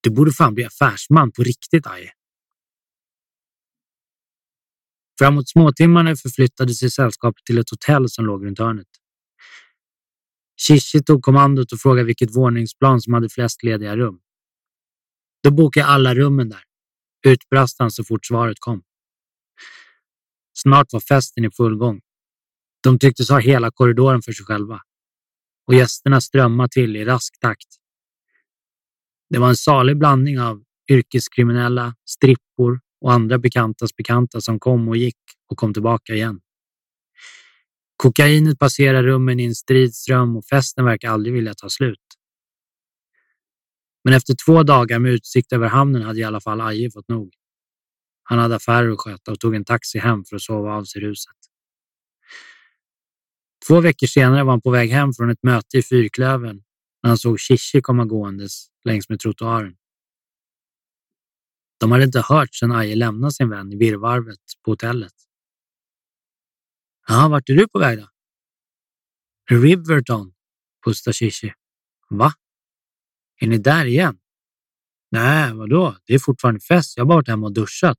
Du 0.00 0.10
borde 0.10 0.32
fan 0.32 0.54
bli 0.54 0.64
affärsman 0.64 1.32
på 1.32 1.42
riktigt, 1.42 1.86
Aje. 1.86 2.12
Framåt 5.18 5.48
småtimmarna 5.48 6.16
förflyttade 6.16 6.74
sig 6.74 6.90
sällskapet 6.90 7.44
till 7.44 7.58
ett 7.58 7.70
hotell 7.70 8.10
som 8.10 8.26
låg 8.26 8.46
runt 8.46 8.58
hörnet. 8.58 8.86
Shishi 10.68 11.02
tog 11.02 11.22
kommandot 11.22 11.72
och 11.72 11.80
frågade 11.80 12.06
vilket 12.06 12.36
våningsplan 12.36 13.00
som 13.00 13.14
hade 13.14 13.28
flest 13.28 13.62
lediga 13.62 13.96
rum. 13.96 14.20
Då 15.42 15.50
bokade 15.50 15.86
jag 15.86 15.94
alla 15.94 16.14
rummen 16.14 16.48
där, 16.48 16.62
utbrast 17.26 17.76
han 17.78 17.90
så 17.90 18.04
fort 18.04 18.26
svaret 18.26 18.56
kom. 18.60 18.82
Snart 20.52 20.92
var 20.92 21.00
festen 21.00 21.44
i 21.44 21.50
full 21.50 21.76
gång. 21.76 22.00
De 22.82 22.98
tycktes 22.98 23.30
ha 23.30 23.38
hela 23.38 23.70
korridoren 23.70 24.22
för 24.22 24.32
sig 24.32 24.46
själva 24.46 24.80
och 25.66 25.74
gästerna 25.74 26.20
strömmade 26.20 26.68
till 26.68 26.96
i 26.96 27.04
rask 27.04 27.40
takt. 27.40 27.68
Det 29.30 29.38
var 29.38 29.48
en 29.48 29.56
salig 29.56 29.98
blandning 29.98 30.40
av 30.40 30.64
yrkeskriminella, 30.90 31.94
strippor 32.04 32.80
och 33.00 33.12
andra 33.12 33.38
bekantas 33.38 33.96
bekanta 33.96 34.40
som 34.40 34.60
kom 34.60 34.88
och 34.88 34.96
gick 34.96 35.16
och 35.50 35.58
kom 35.58 35.74
tillbaka 35.74 36.14
igen. 36.14 36.40
Kokainet 37.96 38.58
passerar 38.58 39.02
rummen 39.02 39.40
i 39.40 39.44
en 39.44 39.54
stridström 39.54 40.36
och 40.36 40.44
festen 40.44 40.84
verkar 40.84 41.10
aldrig 41.10 41.34
vilja 41.34 41.54
ta 41.54 41.68
slut. 41.68 41.98
Men 44.04 44.14
efter 44.14 44.34
två 44.46 44.62
dagar 44.62 44.98
med 44.98 45.12
utsikt 45.12 45.52
över 45.52 45.68
hamnen 45.68 46.02
hade 46.02 46.18
i 46.18 46.24
alla 46.24 46.40
fall 46.40 46.60
Aje 46.60 46.90
fått 46.90 47.08
nog. 47.08 47.34
Han 48.22 48.38
hade 48.38 48.56
affärer 48.56 48.90
att 48.90 48.98
sköta 48.98 49.32
och 49.32 49.40
tog 49.40 49.54
en 49.54 49.64
taxi 49.64 49.98
hem 49.98 50.24
för 50.24 50.36
att 50.36 50.42
sova 50.42 50.74
av 50.74 50.84
sig 50.84 51.00
ruset. 51.00 51.36
Två 53.68 53.80
veckor 53.80 54.06
senare 54.06 54.44
var 54.44 54.52
han 54.52 54.60
på 54.60 54.70
väg 54.70 54.90
hem 54.90 55.12
från 55.12 55.30
ett 55.30 55.42
möte 55.42 55.78
i 55.78 55.82
Fyrklövern 55.82 56.62
när 57.02 57.08
han 57.08 57.18
såg 57.18 57.40
Shishi 57.40 57.80
komma 57.82 58.04
gåendes 58.04 58.66
längs 58.84 59.08
med 59.08 59.20
trottoaren. 59.20 59.74
De 61.78 61.92
hade 61.92 62.04
inte 62.04 62.20
hört 62.20 62.54
sedan 62.54 62.72
Aje 62.72 62.96
lämnade 62.96 63.32
sin 63.32 63.48
vän 63.48 63.72
i 63.72 63.76
virrvarvet 63.76 64.40
på 64.64 64.70
hotellet. 64.70 65.12
Ja, 67.08 67.28
vart 67.28 67.48
är 67.48 67.54
du 67.54 67.68
på 67.68 67.78
väg 67.78 67.98
då? 67.98 68.08
Riverton, 69.50 70.32
pustar 70.84 71.12
Shishi. 71.12 71.52
Va? 72.10 72.32
Är 73.40 73.46
ni 73.46 73.58
där 73.58 73.84
igen? 73.84 74.18
Nej, 75.10 75.54
vadå? 75.54 75.96
Det 76.04 76.14
är 76.14 76.18
fortfarande 76.18 76.60
fest. 76.60 76.96
Jag 76.96 77.04
har 77.04 77.08
bara 77.08 77.14
varit 77.14 77.28
hemma 77.28 77.46
och 77.46 77.52
duschat. 77.52 77.98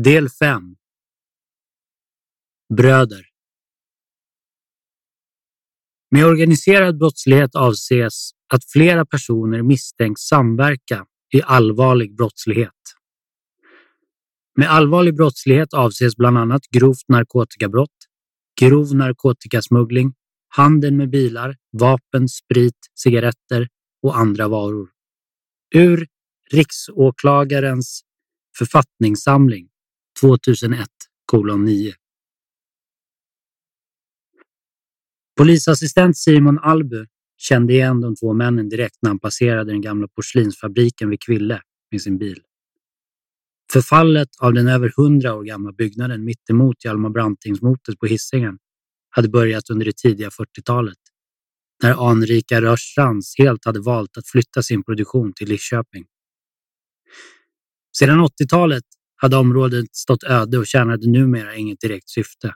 Del 0.00 0.28
5 0.28 0.76
Bröder 2.76 3.26
Med 6.10 6.26
organiserad 6.26 6.98
brottslighet 6.98 7.54
avses 7.54 8.30
att 8.54 8.70
flera 8.72 9.06
personer 9.06 9.62
misstänks 9.62 10.20
samverka 10.20 11.06
i 11.34 11.42
allvarlig 11.42 12.16
brottslighet. 12.16 12.70
Med 14.56 14.70
allvarlig 14.70 15.16
brottslighet 15.16 15.74
avses 15.74 16.16
bland 16.16 16.38
annat 16.38 16.62
grovt 16.70 17.08
narkotikabrott, 17.08 18.08
grov 18.60 18.94
narkotikasmuggling, 18.94 20.14
handel 20.48 20.94
med 20.94 21.10
bilar, 21.10 21.56
vapen, 21.72 22.28
sprit, 22.28 22.78
cigaretter 22.94 23.68
och 24.02 24.18
andra 24.18 24.48
varor. 24.48 24.88
Ur 25.74 26.06
Riksåklagarens 26.50 28.02
författningssamling 28.58 29.68
2001 30.20 30.88
kolon 31.26 31.64
9. 31.64 31.94
Polisassistent 35.36 36.16
Simon 36.16 36.58
Albu 36.58 37.06
kände 37.36 37.72
igen 37.72 38.00
de 38.00 38.16
två 38.16 38.32
männen 38.32 38.68
direkt 38.68 38.96
när 39.02 39.10
han 39.10 39.18
passerade 39.18 39.72
den 39.72 39.80
gamla 39.80 40.08
porslinsfabriken 40.08 41.10
vid 41.10 41.22
Kville 41.22 41.62
med 41.90 42.02
sin 42.02 42.18
bil. 42.18 42.42
Förfallet 43.72 44.28
av 44.40 44.52
den 44.52 44.68
över 44.68 44.92
hundra 44.96 45.34
år 45.34 45.44
gamla 45.44 45.72
byggnaden 45.72 46.24
mittemot 46.24 46.84
Hjalmar 46.84 47.10
Brantingsmotet 47.10 47.98
på 47.98 48.06
Hisingen 48.06 48.58
hade 49.10 49.28
börjat 49.28 49.70
under 49.70 49.86
det 49.86 49.96
tidiga 49.96 50.28
40-talet 50.28 50.98
när 51.82 52.10
anrika 52.10 52.62
Rörstrands 52.62 53.38
helt 53.38 53.64
hade 53.64 53.80
valt 53.80 54.16
att 54.16 54.26
flytta 54.26 54.62
sin 54.62 54.84
produktion 54.84 55.32
till 55.32 55.48
Lidköping. 55.48 56.04
Sedan 57.96 58.20
80-talet 58.20 58.84
hade 59.24 59.36
området 59.36 59.96
stått 59.96 60.24
öde 60.24 60.58
och 60.58 60.66
tjänade 60.66 61.10
numera 61.10 61.56
inget 61.56 61.80
direkt 61.80 62.08
syfte. 62.08 62.54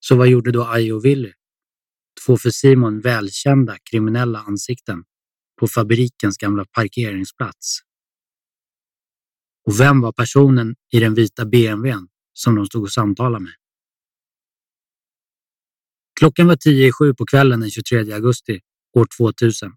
Så 0.00 0.16
vad 0.16 0.28
gjorde 0.28 0.52
då 0.52 0.64
Aje 0.64 0.92
och 0.92 1.04
Willy? 1.04 1.32
Två 2.26 2.36
för 2.36 2.50
Simon 2.50 3.00
välkända 3.00 3.76
kriminella 3.90 4.38
ansikten 4.38 5.04
på 5.60 5.68
fabrikens 5.68 6.36
gamla 6.36 6.64
parkeringsplats. 6.64 7.78
Och 9.66 9.80
vem 9.80 10.00
var 10.00 10.12
personen 10.12 10.74
i 10.92 11.00
den 11.00 11.14
vita 11.14 11.44
BMWn 11.44 12.08
som 12.32 12.54
de 12.54 12.66
stod 12.66 12.82
och 12.82 12.92
samtalade 12.92 13.44
med? 13.44 13.54
Klockan 16.20 16.46
var 16.46 16.56
tio 16.56 16.88
i 16.88 16.92
sju 16.92 17.14
på 17.14 17.26
kvällen 17.26 17.60
den 17.60 17.70
23 17.70 18.12
augusti 18.12 18.60
år 18.96 19.06
2000 19.18 19.72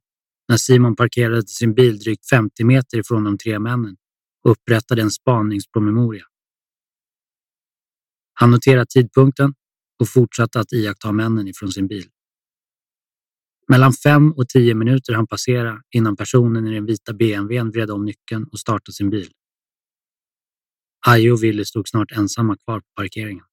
när 0.47 0.57
Simon 0.57 0.95
parkerade 0.95 1.47
sin 1.47 1.73
bil 1.73 1.99
drygt 1.99 2.29
50 2.29 2.63
meter 2.63 2.99
ifrån 2.99 3.23
de 3.23 3.37
tre 3.37 3.59
männen 3.59 3.95
och 4.43 4.51
upprättade 4.51 5.01
en 5.01 5.11
spaningspromemoria. 5.11 6.23
Han 8.33 8.51
noterade 8.51 8.85
tidpunkten 8.85 9.53
och 9.99 10.09
fortsatte 10.09 10.59
att 10.59 10.73
iaktta 10.73 11.11
männen 11.11 11.47
ifrån 11.47 11.71
sin 11.71 11.87
bil. 11.87 12.09
Mellan 13.67 13.93
fem 13.93 14.31
och 14.31 14.49
tio 14.49 14.75
minuter 14.75 15.13
han 15.13 15.27
passera 15.27 15.81
innan 15.91 16.15
personen 16.15 16.67
i 16.67 16.73
den 16.73 16.85
vita 16.85 17.13
BMWn 17.13 17.71
vred 17.71 17.91
om 17.91 18.05
nyckeln 18.05 18.43
och 18.51 18.59
startade 18.59 18.93
sin 18.93 19.09
bil. 19.09 19.31
Aje 21.07 21.31
och 21.31 21.43
Willy 21.43 21.65
stod 21.65 21.87
snart 21.87 22.11
ensamma 22.11 22.57
kvar 22.57 22.79
på 22.79 22.87
parkeringen. 22.95 23.45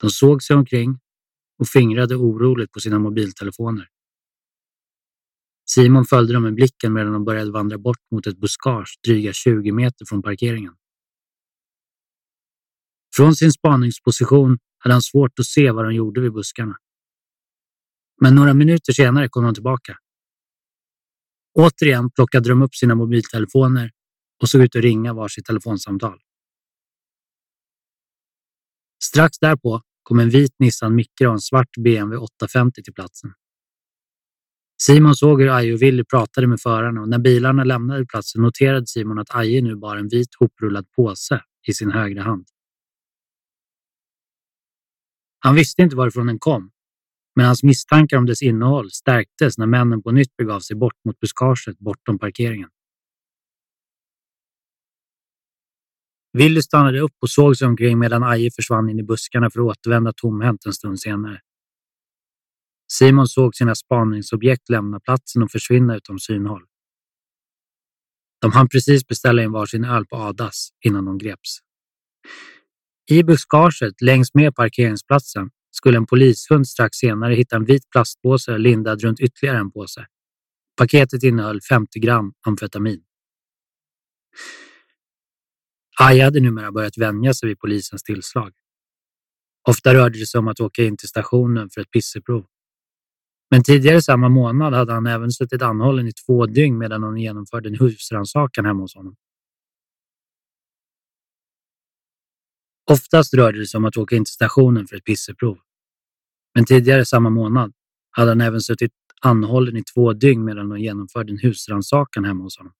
De 0.00 0.10
såg 0.10 0.42
sig 0.42 0.56
omkring 0.56 0.98
och 1.58 1.68
fingrade 1.68 2.16
oroligt 2.16 2.72
på 2.72 2.80
sina 2.80 2.98
mobiltelefoner. 2.98 3.88
Simon 5.68 6.04
följde 6.04 6.32
dem 6.32 6.42
med 6.42 6.54
blicken 6.54 6.92
medan 6.92 7.12
de 7.12 7.24
började 7.24 7.50
vandra 7.50 7.78
bort 7.78 8.10
mot 8.10 8.26
ett 8.26 8.38
buskage 8.38 8.98
dryga 9.06 9.32
20 9.32 9.72
meter 9.72 10.04
från 10.04 10.22
parkeringen. 10.22 10.74
Från 13.16 13.36
sin 13.36 13.52
spaningsposition 13.52 14.58
hade 14.78 14.94
han 14.94 15.02
svårt 15.02 15.38
att 15.38 15.46
se 15.46 15.70
vad 15.70 15.84
de 15.84 15.94
gjorde 15.94 16.20
vid 16.20 16.32
buskarna. 16.32 16.76
Men 18.20 18.34
några 18.34 18.54
minuter 18.54 18.92
senare 18.92 19.28
kom 19.28 19.44
de 19.44 19.54
tillbaka. 19.54 19.98
Återigen 21.58 22.10
plockade 22.10 22.48
de 22.48 22.62
upp 22.62 22.74
sina 22.74 22.94
mobiltelefoner 22.94 23.90
och 24.42 24.48
såg 24.48 24.62
ut 24.62 24.76
att 24.76 24.82
ringa 24.82 25.12
varsitt 25.12 25.44
telefonsamtal. 25.44 26.18
Strax 29.04 29.38
därpå 29.38 29.82
kom 30.02 30.18
en 30.18 30.30
vit 30.30 30.54
Nissan 30.58 30.94
Micra 30.94 31.28
och 31.28 31.34
en 31.34 31.40
svart 31.40 31.70
BMW 31.78 32.16
850 32.16 32.82
till 32.82 32.94
platsen. 32.94 33.32
Simon 34.86 35.14
såg 35.14 35.40
hur 35.40 35.48
Aje 35.48 35.74
och 35.74 35.82
Willy 35.82 36.04
pratade 36.04 36.46
med 36.46 36.60
förarna 36.60 37.00
och 37.00 37.08
när 37.08 37.18
bilarna 37.18 37.64
lämnade 37.64 38.06
platsen 38.06 38.42
noterade 38.42 38.86
Simon 38.86 39.18
att 39.18 39.34
Aje 39.34 39.62
nu 39.62 39.76
bar 39.76 39.96
en 39.96 40.08
vit 40.08 40.34
hoprullad 40.38 40.90
påse 40.90 41.42
i 41.68 41.72
sin 41.72 41.90
högra 41.90 42.22
hand. 42.22 42.46
Han 45.38 45.54
visste 45.54 45.82
inte 45.82 45.96
varifrån 45.96 46.26
den 46.26 46.38
kom, 46.38 46.70
men 47.36 47.46
hans 47.46 47.62
misstankar 47.62 48.16
om 48.16 48.26
dess 48.26 48.42
innehåll 48.42 48.90
stärktes 48.90 49.58
när 49.58 49.66
männen 49.66 50.02
på 50.02 50.10
nytt 50.12 50.36
begav 50.36 50.60
sig 50.60 50.76
bort 50.76 51.04
mot 51.04 51.20
buskaget 51.20 51.78
bortom 51.78 52.18
parkeringen. 52.18 52.68
Willy 56.32 56.62
stannade 56.62 57.00
upp 57.00 57.14
och 57.22 57.30
såg 57.30 57.56
sig 57.56 57.68
omkring 57.68 57.98
medan 57.98 58.22
Aje 58.22 58.50
försvann 58.56 58.88
in 58.88 58.98
i 58.98 59.02
buskarna 59.02 59.50
för 59.50 59.60
att 59.60 59.66
återvända 59.66 60.12
tomhänt 60.16 60.66
en 60.66 60.72
stund 60.72 61.00
senare. 61.00 61.40
Simon 62.92 63.26
såg 63.26 63.54
sina 63.54 63.74
spaningsobjekt 63.74 64.68
lämna 64.68 65.00
platsen 65.00 65.42
och 65.42 65.50
försvinna 65.50 65.96
utom 65.96 66.18
synhåll. 66.18 66.62
De 68.40 68.52
hann 68.52 68.68
precis 68.68 69.06
beställa 69.06 69.42
in 69.42 69.52
varsin 69.52 69.84
öl 69.84 70.06
på 70.06 70.16
Adas 70.16 70.68
innan 70.84 71.04
de 71.04 71.18
greps. 71.18 71.58
I 73.10 73.22
buskaget 73.22 74.00
längs 74.02 74.34
med 74.34 74.54
parkeringsplatsen 74.54 75.50
skulle 75.70 75.96
en 75.96 76.06
polishund 76.06 76.68
strax 76.68 76.96
senare 76.96 77.34
hitta 77.34 77.56
en 77.56 77.64
vit 77.64 77.90
plastpåse 77.90 78.58
lindad 78.58 79.02
runt 79.02 79.20
ytterligare 79.20 79.58
en 79.58 79.70
påse. 79.70 80.06
Paketet 80.76 81.22
innehöll 81.22 81.60
50 81.60 81.98
gram 82.00 82.32
amfetamin. 82.46 83.02
Aja 86.00 86.24
hade 86.24 86.40
numera 86.40 86.72
börjat 86.72 86.98
vänja 86.98 87.34
sig 87.34 87.48
vid 87.48 87.58
polisens 87.58 88.02
tillslag. 88.02 88.52
Ofta 89.68 89.94
rörde 89.94 90.18
det 90.18 90.26
sig 90.26 90.38
om 90.38 90.48
att 90.48 90.60
åka 90.60 90.84
in 90.84 90.96
till 90.96 91.08
stationen 91.08 91.70
för 91.70 91.80
ett 91.80 91.90
pisseprov. 91.90 92.46
Men 93.50 93.62
tidigare 93.62 94.02
samma 94.02 94.28
månad 94.28 94.74
hade 94.74 94.92
han 94.92 95.06
även 95.06 95.30
suttit 95.30 95.62
anhållen 95.62 96.08
i 96.08 96.12
två 96.12 96.46
dygn 96.46 96.78
medan 96.78 97.02
hon 97.02 97.16
genomförde 97.16 97.68
en 97.68 97.78
husrannsakan 97.78 98.64
hemma 98.64 98.82
hos 98.82 98.94
honom. 98.94 99.16
Oftast 102.90 103.34
rörde 103.34 103.58
det 103.58 103.66
sig 103.66 103.78
om 103.78 103.84
att 103.84 103.96
åka 103.96 104.16
in 104.16 104.24
till 104.24 104.32
stationen 104.32 104.86
för 104.86 104.96
ett 104.96 105.04
pisseprov. 105.04 105.58
Men 106.54 106.64
tidigare 106.64 107.04
samma 107.04 107.30
månad 107.30 107.72
hade 108.10 108.30
han 108.30 108.40
även 108.40 108.60
suttit 108.60 108.92
anhållen 109.20 109.76
i 109.76 109.82
två 109.82 110.12
dygn 110.12 110.44
medan 110.44 110.68
de 110.68 110.78
genomförde 110.78 111.32
en 111.32 111.38
husrannsakan 111.38 112.24
hemma 112.24 112.44
hos 112.44 112.58
honom. 112.58 112.72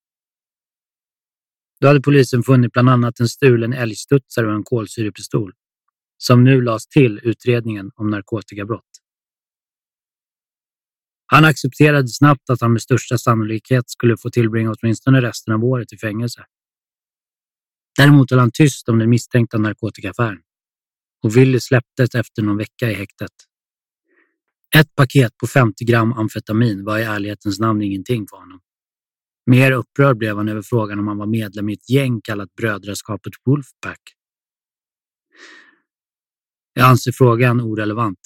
Då 1.81 1.89
hade 1.89 2.01
polisen 2.01 2.43
funnit 2.43 2.73
bland 2.73 2.89
annat 2.89 3.21
en 3.21 3.29
stulen 3.29 3.73
älgstudsare 3.73 4.47
och 4.47 4.53
en 4.53 4.65
kolsyrepistol 4.65 5.53
som 6.19 6.45
nu 6.45 6.61
lades 6.61 6.87
till 6.87 7.21
utredningen 7.23 7.91
om 7.95 8.11
narkotikabrott. 8.11 8.85
Han 11.27 11.45
accepterade 11.45 12.09
snabbt 12.09 12.51
att 12.51 12.61
han 12.61 12.73
med 12.73 12.83
största 12.83 13.19
sannolikhet 13.19 13.91
skulle 13.91 14.17
få 14.17 14.31
tillbringa 14.31 14.75
åtminstone 14.81 15.21
resten 15.21 15.55
av 15.55 15.65
året 15.65 15.93
i 15.93 15.99
fängelse. 15.99 16.45
Däremot 17.99 18.31
höll 18.31 18.41
han 18.41 18.51
tyst 18.51 18.89
om 18.89 18.99
den 18.99 19.11
misstänkta 19.11 19.59
narkotikaaffären 19.59 20.39
och 21.23 21.37
Willy 21.37 21.61
släpptes 21.61 22.15
efter 22.15 22.43
någon 22.43 22.57
vecka 22.57 22.91
i 22.91 22.95
häktet. 22.95 23.33
Ett 24.77 24.95
paket 24.95 25.37
på 25.37 25.47
50 25.47 25.85
gram 25.85 26.13
amfetamin 26.13 26.85
var 26.85 26.99
i 26.99 27.03
ärlighetens 27.03 27.59
namn 27.59 27.83
ingenting 27.83 28.27
för 28.31 28.37
honom. 28.37 28.61
Mer 29.47 29.73
upprörd 29.73 30.19
blev 30.19 30.37
han 30.37 30.49
över 30.49 30.63
frågan 30.63 30.99
om 30.99 31.09
han 31.09 31.19
var 31.19 31.27
medlem 31.27 31.69
i 31.69 31.73
ett 31.73 31.91
gäng 31.91 32.21
kallat 32.21 32.55
Brödraskapet 32.55 33.33
Wolfpack. 33.45 34.01
Jag 36.73 36.87
anser 36.87 37.13
frågan 37.13 37.61
orelevant, 37.61 38.19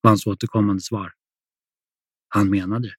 var 0.00 0.10
hans 0.10 0.26
återkommande 0.26 0.82
svar. 0.82 1.12
Han 2.36 2.50
menade 2.50 2.88
det. 2.88 2.94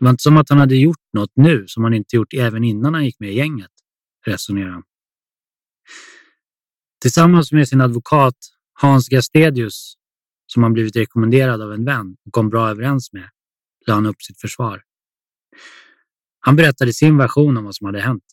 Var 0.00 0.10
inte 0.10 0.22
som 0.22 0.36
att 0.36 0.48
han 0.48 0.58
hade 0.58 0.76
gjort 0.76 1.12
något 1.12 1.32
nu 1.34 1.64
som 1.66 1.84
han 1.84 1.94
inte 1.94 2.16
gjort 2.16 2.34
även 2.34 2.64
innan 2.64 2.94
han 2.94 3.04
gick 3.04 3.20
med 3.20 3.30
i 3.30 3.34
gänget. 3.34 3.70
resonerar 4.26 4.70
han. 4.70 4.82
Tillsammans 7.00 7.52
med 7.52 7.68
sin 7.68 7.80
advokat 7.80 8.34
Hans 8.72 9.08
Gastedius, 9.08 9.94
som 10.46 10.62
han 10.62 10.72
blivit 10.72 10.96
rekommenderad 10.96 11.62
av 11.62 11.72
en 11.72 11.84
vän 11.84 12.16
och 12.26 12.32
kom 12.32 12.48
bra 12.48 12.68
överens 12.70 13.12
med, 13.12 13.28
lade 13.86 13.96
han 13.96 14.06
upp 14.06 14.22
sitt 14.22 14.40
försvar. 14.40 14.82
Han 16.40 16.56
berättade 16.56 16.92
sin 16.92 17.16
version 17.16 17.56
om 17.56 17.64
vad 17.64 17.74
som 17.74 17.86
hade 17.86 18.00
hänt. 18.00 18.24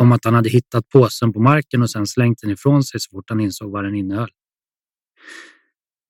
Om 0.00 0.12
att 0.12 0.24
han 0.24 0.34
hade 0.34 0.48
hittat 0.48 0.88
påsen 0.88 1.32
på 1.32 1.40
marken 1.40 1.82
och 1.82 1.90
sedan 1.90 2.06
slängt 2.06 2.40
den 2.40 2.50
ifrån 2.50 2.84
sig 2.84 3.00
så 3.00 3.10
fort 3.10 3.30
han 3.30 3.40
insåg 3.40 3.70
vad 3.70 3.84
den 3.84 3.94
innehöll. 3.94 4.30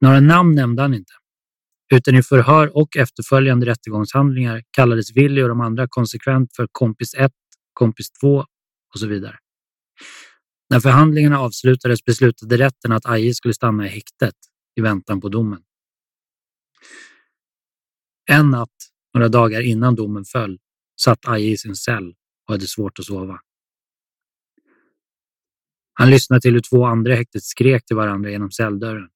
Några 0.01 0.21
namn 0.21 0.55
nämnde 0.55 0.83
han 0.83 0.95
inte, 0.95 1.13
utan 1.93 2.15
i 2.15 2.23
förhör 2.23 2.77
och 2.77 2.97
efterföljande 2.97 3.67
rättegångshandlingar 3.67 4.63
kallades 4.71 5.17
Willy 5.17 5.43
och 5.43 5.49
de 5.49 5.61
andra 5.61 5.87
konsekvent 5.89 6.57
för 6.57 6.69
kompis 6.73 7.15
1, 7.15 7.33
kompis 7.73 8.13
2 8.13 8.37
och 8.95 8.99
så 9.01 9.07
vidare. 9.07 9.39
När 10.71 10.81
förhandlingarna 10.81 11.39
avslutades 11.41 12.05
beslutade 12.05 12.59
rätten 12.59 12.93
att 12.93 13.07
Aje 13.07 13.35
skulle 13.35 13.55
stanna 13.55 13.87
i 13.87 13.89
häktet 13.89 14.35
i 14.77 14.81
väntan 14.81 15.21
på 15.21 15.29
domen. 15.29 15.63
En 18.31 18.51
natt, 18.51 18.69
några 19.15 19.29
dagar 19.29 19.61
innan 19.61 19.95
domen 19.95 20.25
föll, 20.25 20.59
satt 21.01 21.29
Aje 21.29 21.51
i 21.51 21.57
sin 21.57 21.77
cell 21.77 22.15
och 22.49 22.55
hade 22.55 22.67
svårt 22.67 22.99
att 22.99 23.05
sova. 23.05 23.41
Han 25.93 26.11
lyssnade 26.11 26.41
till 26.41 26.53
hur 26.53 26.61
två 26.61 26.85
andra 26.85 27.13
i 27.13 27.17
häktet 27.17 27.45
skrek 27.45 27.85
till 27.85 27.97
varandra 27.97 28.31
genom 28.31 28.51
celldörren. 28.51 29.09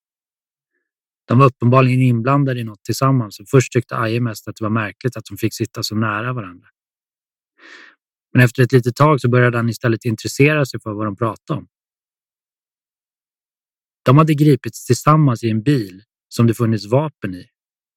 De 1.26 1.38
var 1.38 1.46
uppenbarligen 1.46 2.00
inblandade 2.00 2.60
i 2.60 2.64
något 2.64 2.84
tillsammans 2.84 3.40
och 3.40 3.48
först 3.48 3.72
tyckte 3.72 3.96
Aje 3.96 4.20
mest 4.20 4.48
att 4.48 4.56
det 4.56 4.64
var 4.64 4.70
märkligt 4.70 5.16
att 5.16 5.24
de 5.24 5.36
fick 5.36 5.54
sitta 5.54 5.82
så 5.82 5.94
nära 5.94 6.32
varandra. 6.32 6.68
Men 8.32 8.44
efter 8.44 8.62
ett 8.62 8.72
litet 8.72 8.96
tag 8.96 9.20
så 9.20 9.28
började 9.28 9.56
han 9.56 9.68
istället 9.68 10.04
intressera 10.04 10.66
sig 10.66 10.80
för 10.80 10.92
vad 10.92 11.06
de 11.06 11.16
pratade 11.16 11.58
om. 11.58 11.68
De 14.04 14.18
hade 14.18 14.34
gripits 14.34 14.86
tillsammans 14.86 15.44
i 15.44 15.50
en 15.50 15.62
bil 15.62 16.02
som 16.28 16.46
det 16.46 16.54
funnits 16.54 16.86
vapen 16.86 17.34
i 17.34 17.46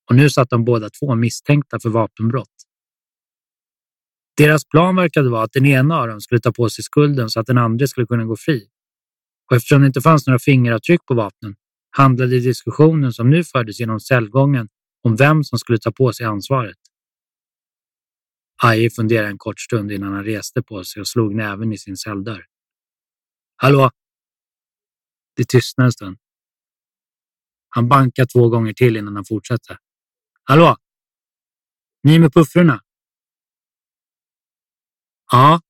och 0.10 0.16
nu 0.16 0.30
satt 0.30 0.50
de 0.50 0.66
båda 0.66 0.90
två 0.90 1.16
misstänkta 1.16 1.80
för 1.80 1.90
vapenbrott. 1.90 2.50
Deras 4.38 4.66
plan 4.66 4.96
verkade 4.96 5.30
vara 5.30 5.44
att 5.44 5.54
den 5.54 5.66
ena 5.66 6.00
av 6.00 6.08
dem 6.08 6.22
skulle 6.22 6.42
ta 6.42 6.52
på 6.52 6.70
sig 6.70 6.84
skulden 6.84 7.30
så 7.30 7.40
att 7.40 7.48
den 7.48 7.58
andra 7.58 7.88
skulle 7.88 8.08
kunna 8.08 8.26
gå 8.26 8.36
fri. 8.36 8.68
Och 9.50 9.56
eftersom 9.56 9.82
det 9.82 9.88
inte 9.88 10.02
fanns 10.02 10.28
några 10.28 10.40
fingeravtryck 10.40 11.06
på 11.06 11.14
vapnen 11.14 11.56
handlade 11.90 12.40
diskussionen 12.40 13.14
som 13.14 13.30
nu 13.30 13.44
fördes 13.44 13.80
genom 13.80 14.00
cellgången 14.00 14.70
om 15.04 15.16
vem 15.16 15.44
som 15.44 15.60
skulle 15.60 15.80
ta 15.80 15.92
på 15.92 16.14
sig 16.14 16.26
ansvaret. 16.26 16.78
Aje 18.64 18.90
funderade 18.90 19.28
en 19.28 19.38
kort 19.38 19.60
stund 19.60 19.92
innan 19.92 20.14
han 20.14 20.24
reste 20.24 20.64
på 20.64 20.84
sig 20.84 21.00
och 21.00 21.08
slog 21.08 21.36
näven 21.36 21.74
i 21.74 21.78
sin 21.78 21.98
celldörr. 21.98 22.46
Hallå? 23.56 23.92
Det 25.36 25.48
tystnade 25.48 25.88
en 25.88 25.92
stund. 25.92 26.18
Han 27.70 27.88
bankade 27.88 28.28
två 28.28 28.50
gånger 28.50 28.74
till 28.74 28.98
innan 28.98 29.16
han 29.16 29.26
fortsatte. 29.26 29.78
Hallå? 30.44 30.78
Ni 32.04 32.20
med 32.20 32.34
puffrorna? 32.34 32.84
Ja, 35.32 35.62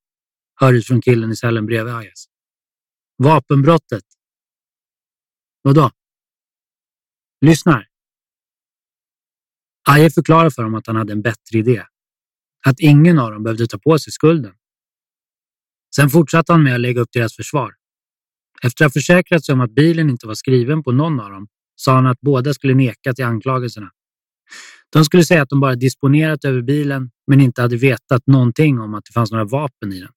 hördes 0.56 0.88
från 0.88 1.02
killen 1.02 1.32
i 1.32 1.36
cellen 1.36 1.66
bredvid 1.66 1.94
Ajes. 1.94 2.26
Vapenbrottet. 3.18 4.04
Vadå? 5.62 5.92
Lyssnar. 7.46 7.88
Aje 9.90 10.10
förklarade 10.10 10.52
för 10.52 10.64
dem 10.64 10.76
att 10.76 10.88
han 10.88 10.96
hade 10.96 11.14
en 11.14 11.22
bättre 11.22 11.60
idé. 11.60 11.84
Att 12.66 12.80
ingen 12.80 13.20
av 13.20 13.32
dem 13.32 13.44
behövde 13.44 13.68
ta 13.68 13.78
på 13.80 14.00
sig 14.00 14.14
skulden. 14.14 14.54
Sen 15.96 16.10
fortsatte 16.10 16.52
han 16.54 16.64
med 16.64 16.74
att 16.74 16.80
lägga 16.80 17.02
upp 17.02 17.10
deras 17.12 17.36
försvar. 17.36 17.74
Efter 18.64 18.86
att 18.86 18.90
ha 18.90 19.00
försäkrat 19.00 19.46
sig 19.46 19.54
om 19.54 19.62
att 19.62 19.72
bilen 19.72 20.10
inte 20.10 20.28
var 20.28 20.34
skriven 20.34 20.84
på 20.84 20.92
någon 20.92 21.20
av 21.20 21.32
dem 21.32 21.48
sa 21.76 21.96
han 21.96 22.06
att 22.06 22.22
båda 22.22 22.54
skulle 22.54 22.74
neka 22.74 23.14
till 23.14 23.26
anklagelserna. 23.26 23.92
De 24.90 25.06
skulle 25.06 25.24
säga 25.24 25.42
att 25.42 25.50
de 25.50 25.60
bara 25.60 25.76
disponerat 25.76 26.46
över 26.46 26.62
bilen 26.62 27.12
men 27.28 27.42
inte 27.42 27.62
hade 27.62 27.78
vetat 27.78 28.28
någonting 28.28 28.80
om 28.80 28.94
att 28.94 29.06
det 29.06 29.14
fanns 29.14 29.32
några 29.32 29.46
vapen 29.46 29.94
i 29.94 30.00
den. 30.00 30.12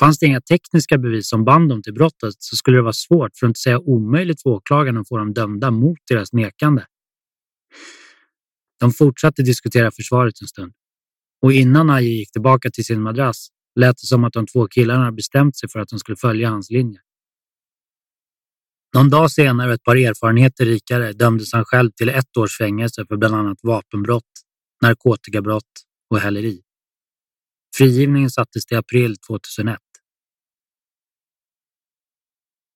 Fanns 0.00 0.18
det 0.18 0.26
inga 0.26 0.40
tekniska 0.40 0.98
bevis 0.98 1.28
som 1.28 1.44
band 1.44 1.68
dem 1.68 1.82
till 1.82 1.94
brottet 1.94 2.34
så 2.38 2.56
skulle 2.56 2.76
det 2.76 2.82
vara 2.82 2.92
svårt, 2.92 3.36
för 3.36 3.46
att 3.46 3.50
inte 3.50 3.60
säga 3.60 3.78
omöjligt 3.78 4.42
för 4.42 4.50
åklagaren 4.50 4.96
att 4.96 5.08
få 5.08 5.18
dem 5.18 5.34
dömda 5.34 5.70
mot 5.70 5.98
deras 6.08 6.32
nekande. 6.32 6.86
De 8.80 8.92
fortsatte 8.92 9.42
diskutera 9.42 9.90
försvaret 9.90 10.40
en 10.40 10.48
stund 10.48 10.72
och 11.44 11.52
innan 11.52 11.90
Aje 11.90 12.08
gick 12.08 12.32
tillbaka 12.32 12.70
till 12.70 12.84
sin 12.84 13.02
madrass 13.02 13.48
lät 13.80 13.96
det 13.96 14.06
som 14.06 14.24
att 14.24 14.32
de 14.32 14.46
två 14.46 14.66
killarna 14.66 15.12
bestämt 15.12 15.56
sig 15.56 15.68
för 15.68 15.80
att 15.80 15.88
de 15.88 15.98
skulle 15.98 16.16
följa 16.16 16.48
hans 16.48 16.70
linje. 16.70 17.00
Någon 18.94 19.10
dag 19.10 19.30
senare 19.30 19.74
ett 19.74 19.82
par 19.82 19.96
erfarenheter 19.96 20.64
rikare 20.64 21.12
dömdes 21.12 21.52
han 21.52 21.64
själv 21.64 21.90
till 21.90 22.08
ett 22.08 22.36
års 22.36 22.58
fängelse 22.58 23.04
för 23.08 23.16
bland 23.16 23.34
annat 23.34 23.58
vapenbrott, 23.62 24.32
narkotikabrott 24.82 25.72
och 26.10 26.18
häleri. 26.18 26.62
Frigivningen 27.76 28.30
sattes 28.30 28.66
till 28.66 28.76
april 28.76 29.16
2001. 29.18 29.78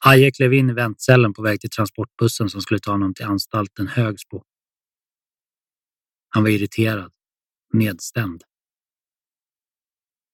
Aje 0.04 0.30
klev 0.30 0.52
in 0.52 0.70
i 0.70 0.72
väntcellen 0.72 1.34
på 1.34 1.42
väg 1.42 1.60
till 1.60 1.70
transportbussen 1.70 2.50
som 2.50 2.60
skulle 2.60 2.80
ta 2.80 2.90
honom 2.90 3.14
till 3.14 3.24
anstalten 3.24 3.88
Högsbo. 3.88 4.42
Han 6.28 6.42
var 6.42 6.50
irriterad, 6.50 7.12
nedstämd. 7.72 8.42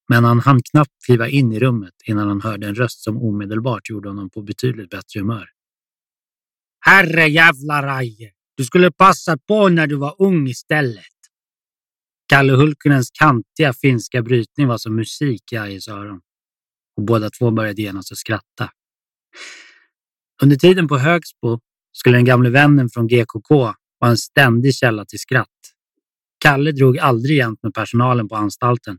Men 0.08 0.24
han 0.24 0.40
hann 0.40 0.62
knappt 0.62 1.04
kliva 1.06 1.28
in 1.28 1.52
i 1.52 1.58
rummet 1.58 1.94
innan 2.04 2.28
han 2.28 2.40
hörde 2.40 2.66
en 2.66 2.74
röst 2.74 3.02
som 3.02 3.16
omedelbart 3.22 3.88
gjorde 3.90 4.08
honom 4.08 4.30
på 4.30 4.42
betydligt 4.42 4.90
bättre 4.90 5.20
humör. 5.20 5.48
Herre 6.80 7.26
jävla 7.28 7.82
Raje, 7.82 8.32
du 8.56 8.64
skulle 8.64 8.92
passat 8.92 9.46
på 9.46 9.68
när 9.68 9.86
du 9.86 9.96
var 9.96 10.16
ung 10.18 10.48
istället. 10.48 11.04
Kalle 12.28 12.52
Hulkunens 12.52 13.10
kantiga 13.10 13.72
finska 13.72 14.22
brytning 14.22 14.66
var 14.66 14.78
som 14.78 14.96
musik 14.96 15.52
i 15.52 15.56
Ajes 15.56 15.88
öron 15.88 16.20
och 16.96 17.02
båda 17.02 17.30
två 17.30 17.50
började 17.50 17.82
genast 17.82 18.12
att 18.12 18.18
skratta. 18.18 18.70
Under 20.42 20.56
tiden 20.56 20.88
på 20.88 20.98
Högsbo 20.98 21.60
skulle 21.92 22.16
den 22.16 22.24
gamle 22.24 22.50
vännen 22.50 22.90
från 22.90 23.06
GKK 23.06 23.50
vara 23.98 24.10
en 24.10 24.16
ständig 24.16 24.74
källa 24.74 25.04
till 25.04 25.18
skratt. 25.18 25.48
Kalle 26.38 26.72
drog 26.72 26.98
aldrig 26.98 27.36
jämt 27.36 27.62
med 27.62 27.74
personalen 27.74 28.28
på 28.28 28.36
anstalten 28.36 28.98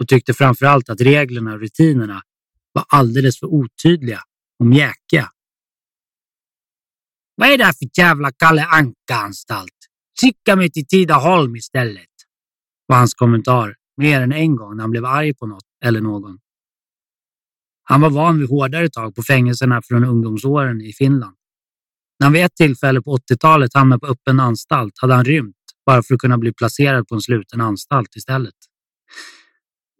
och 0.00 0.08
tyckte 0.08 0.34
framför 0.34 0.66
allt 0.66 0.88
att 0.88 1.00
reglerna 1.00 1.52
och 1.52 1.60
rutinerna 1.60 2.22
var 2.72 2.84
alldeles 2.88 3.38
för 3.38 3.46
otydliga 3.46 4.20
och 4.58 4.66
mjäkiga. 4.66 5.30
Vad 7.34 7.48
är 7.48 7.58
det 7.58 7.64
här 7.64 7.72
för 7.72 7.88
jävla 7.98 8.32
Kalle 8.32 8.64
Anka-anstalt? 8.64 9.70
Skicka 10.20 10.56
mig 10.56 10.70
till 10.70 10.86
Tidaholm 10.86 11.56
istället, 11.56 12.08
var 12.86 12.96
hans 12.96 13.14
kommentar 13.14 13.74
mer 13.96 14.20
än 14.20 14.32
en 14.32 14.56
gång 14.56 14.76
när 14.76 14.82
han 14.82 14.90
blev 14.90 15.04
arg 15.04 15.34
på 15.34 15.46
något 15.46 15.64
eller 15.84 16.00
någon. 16.00 16.38
Han 17.92 18.00
var 18.00 18.10
van 18.10 18.38
vid 18.38 18.48
hårdare 18.48 18.88
tag 18.88 19.14
på 19.14 19.22
fängelserna 19.22 19.82
från 19.82 20.04
ungdomsåren 20.04 20.80
i 20.80 20.92
Finland. 20.92 21.36
När 22.18 22.26
han 22.26 22.32
vid 22.32 22.44
ett 22.44 22.56
tillfälle 22.56 23.02
på 23.02 23.16
80-talet 23.16 23.74
hamnade 23.74 24.00
på 24.00 24.06
öppen 24.06 24.40
anstalt 24.40 24.92
hade 24.96 25.14
han 25.14 25.24
rymt 25.24 25.56
bara 25.86 26.02
för 26.02 26.14
att 26.14 26.20
kunna 26.20 26.38
bli 26.38 26.52
placerad 26.52 27.08
på 27.08 27.14
en 27.14 27.20
sluten 27.20 27.60
anstalt 27.60 28.16
istället. 28.16 28.54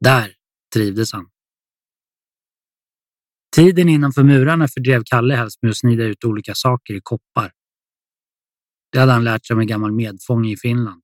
Där 0.01 0.33
trivdes 0.75 1.13
han. 1.13 1.27
Tiden 3.57 3.89
innanför 3.89 4.23
murarna 4.23 4.69
fördrev 4.69 5.03
Kalle 5.05 5.35
helst 5.35 5.63
med 5.63 5.71
att 5.71 5.77
snida 5.77 6.05
ut 6.05 6.25
olika 6.25 6.55
saker 6.55 6.95
i 6.95 7.01
koppar. 7.03 7.53
Det 8.93 8.99
hade 8.99 9.13
han 9.13 9.25
lärt 9.25 9.47
sig 9.47 9.55
av 9.55 9.61
en 9.61 9.67
gammal 9.67 9.93
medfång 9.93 10.47
i 10.47 10.57
Finland. 10.57 11.03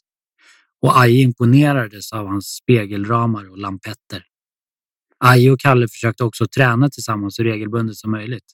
Och 0.82 1.00
Aje 1.00 1.22
imponerades 1.22 2.12
av 2.12 2.26
hans 2.26 2.46
spegelramar 2.46 3.50
och 3.50 3.58
lampetter. 3.58 4.27
Aje 5.18 5.50
och 5.50 5.60
Kalle 5.60 5.88
försökte 5.88 6.24
också 6.24 6.46
träna 6.46 6.90
tillsammans 6.90 7.36
så 7.36 7.42
regelbundet 7.42 7.96
som 7.96 8.10
möjligt. 8.10 8.44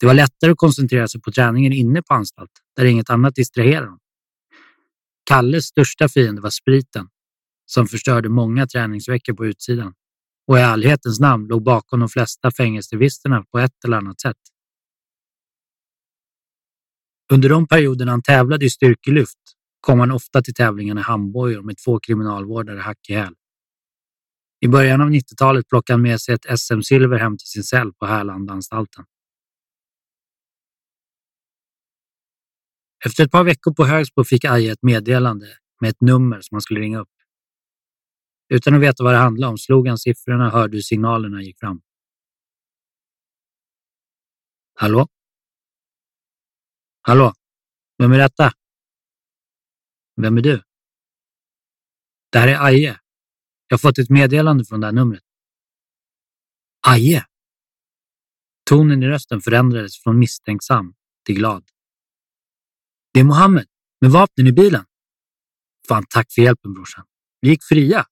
Det 0.00 0.06
var 0.06 0.14
lättare 0.14 0.50
att 0.50 0.58
koncentrera 0.58 1.08
sig 1.08 1.20
på 1.20 1.32
träningen 1.32 1.72
inne 1.72 2.02
på 2.02 2.14
anstalt, 2.14 2.50
där 2.76 2.84
inget 2.84 3.10
annat 3.10 3.34
distraherade 3.34 3.86
dem. 3.86 3.98
Kalles 5.24 5.64
största 5.64 6.08
fiende 6.08 6.40
var 6.40 6.50
spriten, 6.50 7.08
som 7.66 7.86
förstörde 7.86 8.28
många 8.28 8.66
träningsveckor 8.66 9.34
på 9.34 9.46
utsidan 9.46 9.94
och 10.46 10.58
i 10.58 10.60
allhetens 10.60 11.20
namn 11.20 11.46
låg 11.46 11.62
bakom 11.62 12.00
de 12.00 12.08
flesta 12.08 12.50
fängelsevisterna 12.50 13.44
på 13.52 13.58
ett 13.58 13.84
eller 13.84 13.96
annat 13.96 14.20
sätt. 14.20 14.36
Under 17.32 17.48
de 17.48 17.66
perioderna 17.68 18.10
han 18.10 18.22
tävlade 18.22 18.64
i 18.64 18.70
styrkelyft 18.70 19.38
kom 19.80 20.00
han 20.00 20.10
ofta 20.10 20.42
till 20.42 20.54
tävlingarna 20.54 21.00
i 21.00 21.04
handbojor 21.04 21.62
med 21.62 21.76
två 21.84 22.00
kriminalvårdare 22.00 22.80
hack 22.80 23.08
i 23.08 23.14
häl. 23.14 23.34
I 24.60 24.68
början 24.68 25.00
av 25.00 25.08
90-talet 25.08 25.68
plockade 25.68 25.94
han 25.94 26.02
med 26.02 26.20
sig 26.20 26.34
ett 26.34 26.60
SM-silver 26.60 27.18
hem 27.18 27.38
till 27.38 27.46
sin 27.46 27.64
cell 27.64 27.92
på 27.92 28.06
Härlandaanstalten. 28.06 29.04
Efter 33.04 33.24
ett 33.24 33.30
par 33.30 33.44
veckor 33.44 33.74
på 33.74 33.84
Högsbo 33.84 34.24
fick 34.24 34.44
Aje 34.44 34.72
ett 34.72 34.82
meddelande 34.82 35.46
med 35.80 35.90
ett 35.90 36.00
nummer 36.00 36.40
som 36.40 36.54
han 36.54 36.62
skulle 36.62 36.80
ringa 36.80 36.98
upp. 36.98 37.08
Utan 38.48 38.74
att 38.74 38.80
veta 38.80 39.04
vad 39.04 39.14
det 39.14 39.18
handlade 39.18 39.50
om 39.50 39.58
slog 39.58 39.88
han 39.88 39.98
siffrorna 39.98 40.46
och 40.46 40.52
hörde 40.52 40.76
hur 40.76 40.82
signalerna 40.82 41.42
gick 41.42 41.58
fram. 41.58 41.82
Hallå? 44.74 45.08
Hallå? 47.02 47.32
Vem 47.98 48.12
är 48.12 48.18
detta? 48.18 48.52
Vem 50.16 50.38
är 50.38 50.42
du? 50.42 50.62
Det 52.32 52.38
här 52.38 52.48
är 52.48 52.64
Aje. 52.66 53.00
Jag 53.70 53.74
har 53.74 53.78
fått 53.78 53.98
ett 53.98 54.10
meddelande 54.10 54.64
från 54.64 54.80
det 54.80 54.86
här 54.86 54.92
numret. 54.92 55.22
Aje? 56.86 57.26
Tonen 58.70 59.02
i 59.02 59.06
rösten 59.06 59.40
förändrades 59.40 60.02
från 60.02 60.18
misstänksam 60.18 60.94
till 61.26 61.34
glad. 61.34 61.64
Det 63.12 63.20
är 63.20 63.24
Mohammed 63.24 63.66
med 64.00 64.10
vapnen 64.10 64.46
i 64.46 64.52
bilen. 64.52 64.84
Fan, 65.88 66.04
tack 66.08 66.32
för 66.32 66.42
hjälpen 66.42 66.72
brorsan. 66.72 67.04
Vi 67.40 67.48
gick 67.48 67.64
fria. 67.64 68.06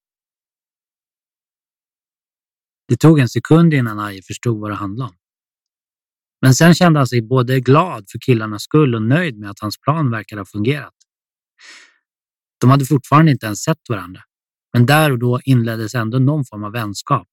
Det 2.89 2.97
tog 2.97 3.19
en 3.19 3.29
sekund 3.29 3.75
innan 3.75 3.99
Aje 3.99 4.23
förstod 4.23 4.61
vad 4.61 4.71
det 4.71 4.77
handlade 4.77 5.11
om. 5.11 5.17
Men 6.41 6.55
sen 6.55 6.75
kände 6.75 7.01
han 7.01 7.07
sig 7.07 7.23
både 7.23 7.61
glad 7.61 8.05
för 8.11 8.19
killarnas 8.19 8.63
skull 8.63 8.95
och 8.95 9.03
nöjd 9.03 9.39
med 9.39 9.51
att 9.51 9.61
hans 9.61 9.79
plan 9.79 10.11
verkade 10.11 10.41
ha 10.41 10.47
fungerat. 10.47 10.95
De 12.61 12.71
hade 12.71 12.85
fortfarande 12.85 13.33
inte 13.33 13.47
ens 13.47 13.63
sett 13.63 13.89
varandra, 13.89 14.23
men 14.79 14.87
där 14.87 15.13
och 15.13 15.19
då 15.19 15.41
inleddes 15.45 15.95
ändå 15.95 16.19
någon 16.19 16.45
form 16.45 16.65
av 16.65 16.73
vänskap 16.73 17.29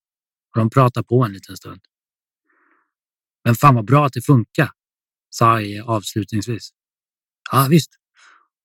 och 0.53 0.59
de 0.59 0.69
pratade 0.69 1.05
på 1.05 1.23
en 1.23 1.33
liten 1.33 1.57
stund. 1.57 1.81
Men 3.43 3.55
fan 3.55 3.75
vad 3.75 3.85
bra 3.85 4.05
att 4.05 4.13
det 4.13 4.21
funkar, 4.21 4.71
sa 5.29 5.55
Aje 5.55 5.83
avslutningsvis. 5.83 6.69
Ja, 7.51 7.67
visst. 7.69 7.91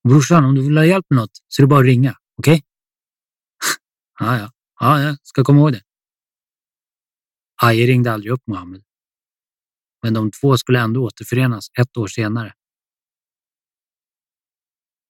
Brorsan, 0.09 0.45
om 0.45 0.55
du 0.55 0.63
vill 0.63 0.77
ha 0.77 0.85
hjälp 0.85 1.07
med 1.11 1.17
något 1.17 1.31
så 1.49 1.63
är 1.63 1.67
det 1.67 1.69
bara 1.69 1.81
att 1.81 1.87
ringa, 1.87 2.15
okej? 2.37 2.53
Okay? 2.53 2.63
ja, 4.27 4.39
ja, 4.39 4.51
ja, 4.81 5.01
jag 5.03 5.17
ska 5.23 5.45
komma 5.45 5.61
ihåg 5.61 5.73
det. 5.73 5.83
Aje 7.63 7.87
ringde 7.87 8.13
aldrig 8.13 8.33
upp 8.33 8.47
Mohammed. 8.47 8.83
Men 10.03 10.15
de 10.15 10.31
två 10.31 10.57
skulle 10.57 10.81
ändå 10.81 11.05
återförenas 11.05 11.67
ett 11.81 11.97
år 11.97 12.07
senare. 12.07 12.55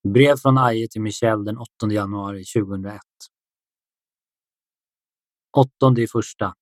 Brev 0.08 0.36
från 0.36 0.58
Aje 0.58 0.88
till 0.88 1.02
Michel 1.02 1.44
den 1.44 1.58
8 1.58 1.68
januari 1.90 2.44
2001. 2.44 3.00
8 5.56 5.70
i 5.98 6.06
första 6.06 6.54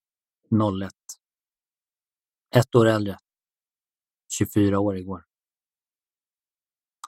01. 0.82 0.92
Ett 2.54 2.74
år 2.74 2.86
äldre. 2.86 3.18
24 4.38 4.78
år 4.78 4.96
igår. 4.96 5.24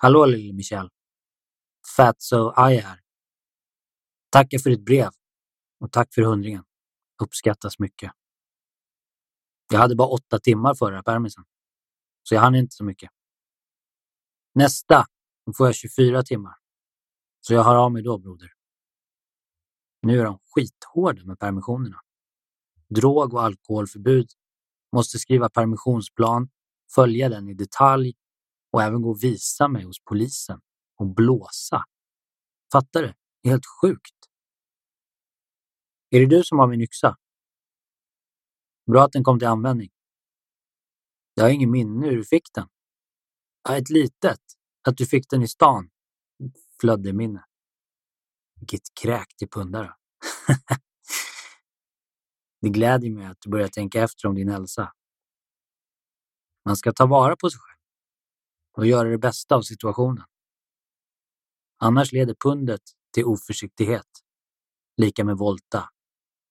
Hallå 0.01 0.27
lille 0.27 0.53
Michel. 0.53 0.91
Fatso 1.97 2.53
Aje 2.57 2.81
här. 2.81 3.01
Tackar 4.31 4.59
för 4.59 4.71
ditt 4.71 4.85
brev 4.85 5.11
och 5.81 5.93
tack 5.93 6.15
för 6.15 6.23
hundringen. 6.23 6.65
Uppskattas 7.23 7.79
mycket. 7.79 8.13
Jag 9.73 9.79
hade 9.79 9.97
bara 9.97 10.09
åtta 10.09 10.39
timmar 10.39 10.75
förra 10.75 11.03
permisen, 11.03 11.45
så 12.23 12.35
jag 12.35 12.43
hann 12.43 12.55
inte 12.55 12.75
så 12.77 12.85
mycket. 12.85 13.11
Nästa, 14.55 15.07
då 15.47 15.53
får 15.53 15.67
jag 15.67 15.75
24 15.75 16.23
timmar. 16.23 16.55
Så 17.41 17.55
jag 17.55 17.65
hör 17.65 17.77
av 17.77 17.93
mig 17.93 18.03
då, 18.03 18.19
broder. 18.19 18.53
Nu 20.03 20.21
är 20.21 20.25
de 20.25 20.39
skithårda 20.45 21.25
med 21.25 21.39
permissionerna. 21.39 22.01
Drog 22.89 23.35
och 23.35 23.43
alkoholförbud, 23.43 24.31
måste 24.93 25.19
skriva 25.19 25.49
permissionsplan, 25.49 26.51
följa 26.95 27.29
den 27.29 27.49
i 27.49 27.55
detalj 27.55 28.15
och 28.71 28.83
även 28.83 29.03
gå 29.03 29.11
och 29.11 29.23
visa 29.23 29.69
mig 29.69 29.85
hos 29.85 30.05
polisen 30.05 30.61
och 30.97 31.07
blåsa. 31.07 31.85
Fattar 32.73 33.03
du? 33.03 33.15
Det 33.43 33.49
är 33.49 33.51
helt 33.51 33.67
sjukt. 33.83 34.15
Är 36.11 36.21
det 36.21 36.27
du 36.27 36.45
som 36.45 36.59
har 36.59 36.69
min 36.69 36.81
yxa? 36.81 37.17
Bra 38.93 39.05
att 39.05 39.13
den 39.13 39.25
kom 39.25 39.39
till 39.39 39.49
användning. 39.49 39.91
Jag 41.35 41.45
har 41.45 41.51
ingen 41.51 41.71
minne 41.71 42.07
hur 42.07 42.17
du 42.17 42.25
fick 42.25 42.53
den. 42.55 42.69
Ja, 43.69 43.77
ett 43.77 43.91
litet. 43.91 44.41
Att 44.89 44.97
du 44.97 45.07
fick 45.07 45.31
den 45.31 45.43
i 45.43 45.49
stan. 45.49 45.91
Flöddeminne. 46.81 47.45
Vilket 48.61 48.95
kräk 49.01 49.37
till 49.37 49.49
pundare. 49.49 49.95
det 52.61 52.69
gläder 52.69 53.11
mig 53.11 53.27
att 53.27 53.41
du 53.41 53.51
börjar 53.51 53.69
tänka 53.69 54.03
efter 54.03 54.29
om 54.29 54.35
din 54.35 54.49
hälsa. 54.49 54.93
Man 56.65 56.77
ska 56.77 56.93
ta 56.93 57.07
vara 57.07 57.37
på 57.37 57.51
sig 57.51 57.61
själv 57.61 57.81
och 58.77 58.87
göra 58.87 59.09
det 59.09 59.19
bästa 59.19 59.57
av 59.57 59.63
situationen. 59.63 60.25
Annars 61.79 62.13
leder 62.13 62.35
pundet 62.45 62.83
till 63.15 63.25
oförsiktighet, 63.25 64.07
lika 64.97 65.25
med 65.25 65.37
volta. 65.37 65.91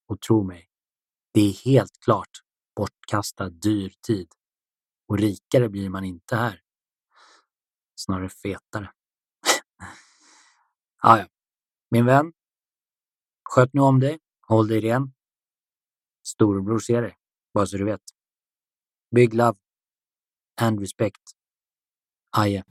Och 0.07 0.21
tro 0.21 0.43
mig, 0.43 0.69
det 1.33 1.41
är 1.41 1.53
helt 1.53 1.99
klart 1.99 2.29
bortkastad 2.75 3.49
dyr 3.49 3.93
tid. 4.07 4.27
Och 5.07 5.17
rikare 5.17 5.69
blir 5.69 5.89
man 5.89 6.05
inte 6.05 6.35
här. 6.35 6.61
Snarare 7.95 8.29
fetare. 8.29 8.91
ah, 11.01 11.17
ja. 11.17 11.27
Min 11.91 12.05
vän, 12.05 12.33
sköt 13.43 13.73
nu 13.73 13.81
om 13.81 13.99
dig, 13.99 14.19
håll 14.47 14.67
dig 14.67 14.81
ren. 14.81 15.13
Storebror 16.23 16.79
ser 16.79 17.01
dig, 17.01 17.15
bara 17.53 17.65
så 17.65 17.77
du 17.77 17.85
vet. 17.85 18.01
Big 19.15 19.33
love 19.33 19.57
and 20.61 20.79
respect. 20.79 21.21
Aje. 22.37 22.63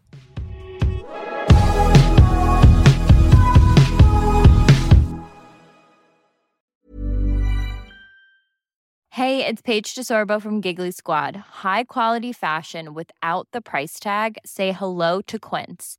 Hey, 9.10 9.44
it's 9.44 9.62
Paige 9.62 9.94
DeSorbo 9.94 10.40
from 10.40 10.60
Giggly 10.60 10.92
Squad. 10.92 11.36
High 11.36 11.84
quality 11.84 12.32
fashion 12.32 12.94
without 12.94 13.48
the 13.52 13.60
price 13.60 13.98
tag. 13.98 14.38
Say 14.44 14.70
hello 14.70 15.20
to 15.22 15.38
Quince. 15.40 15.98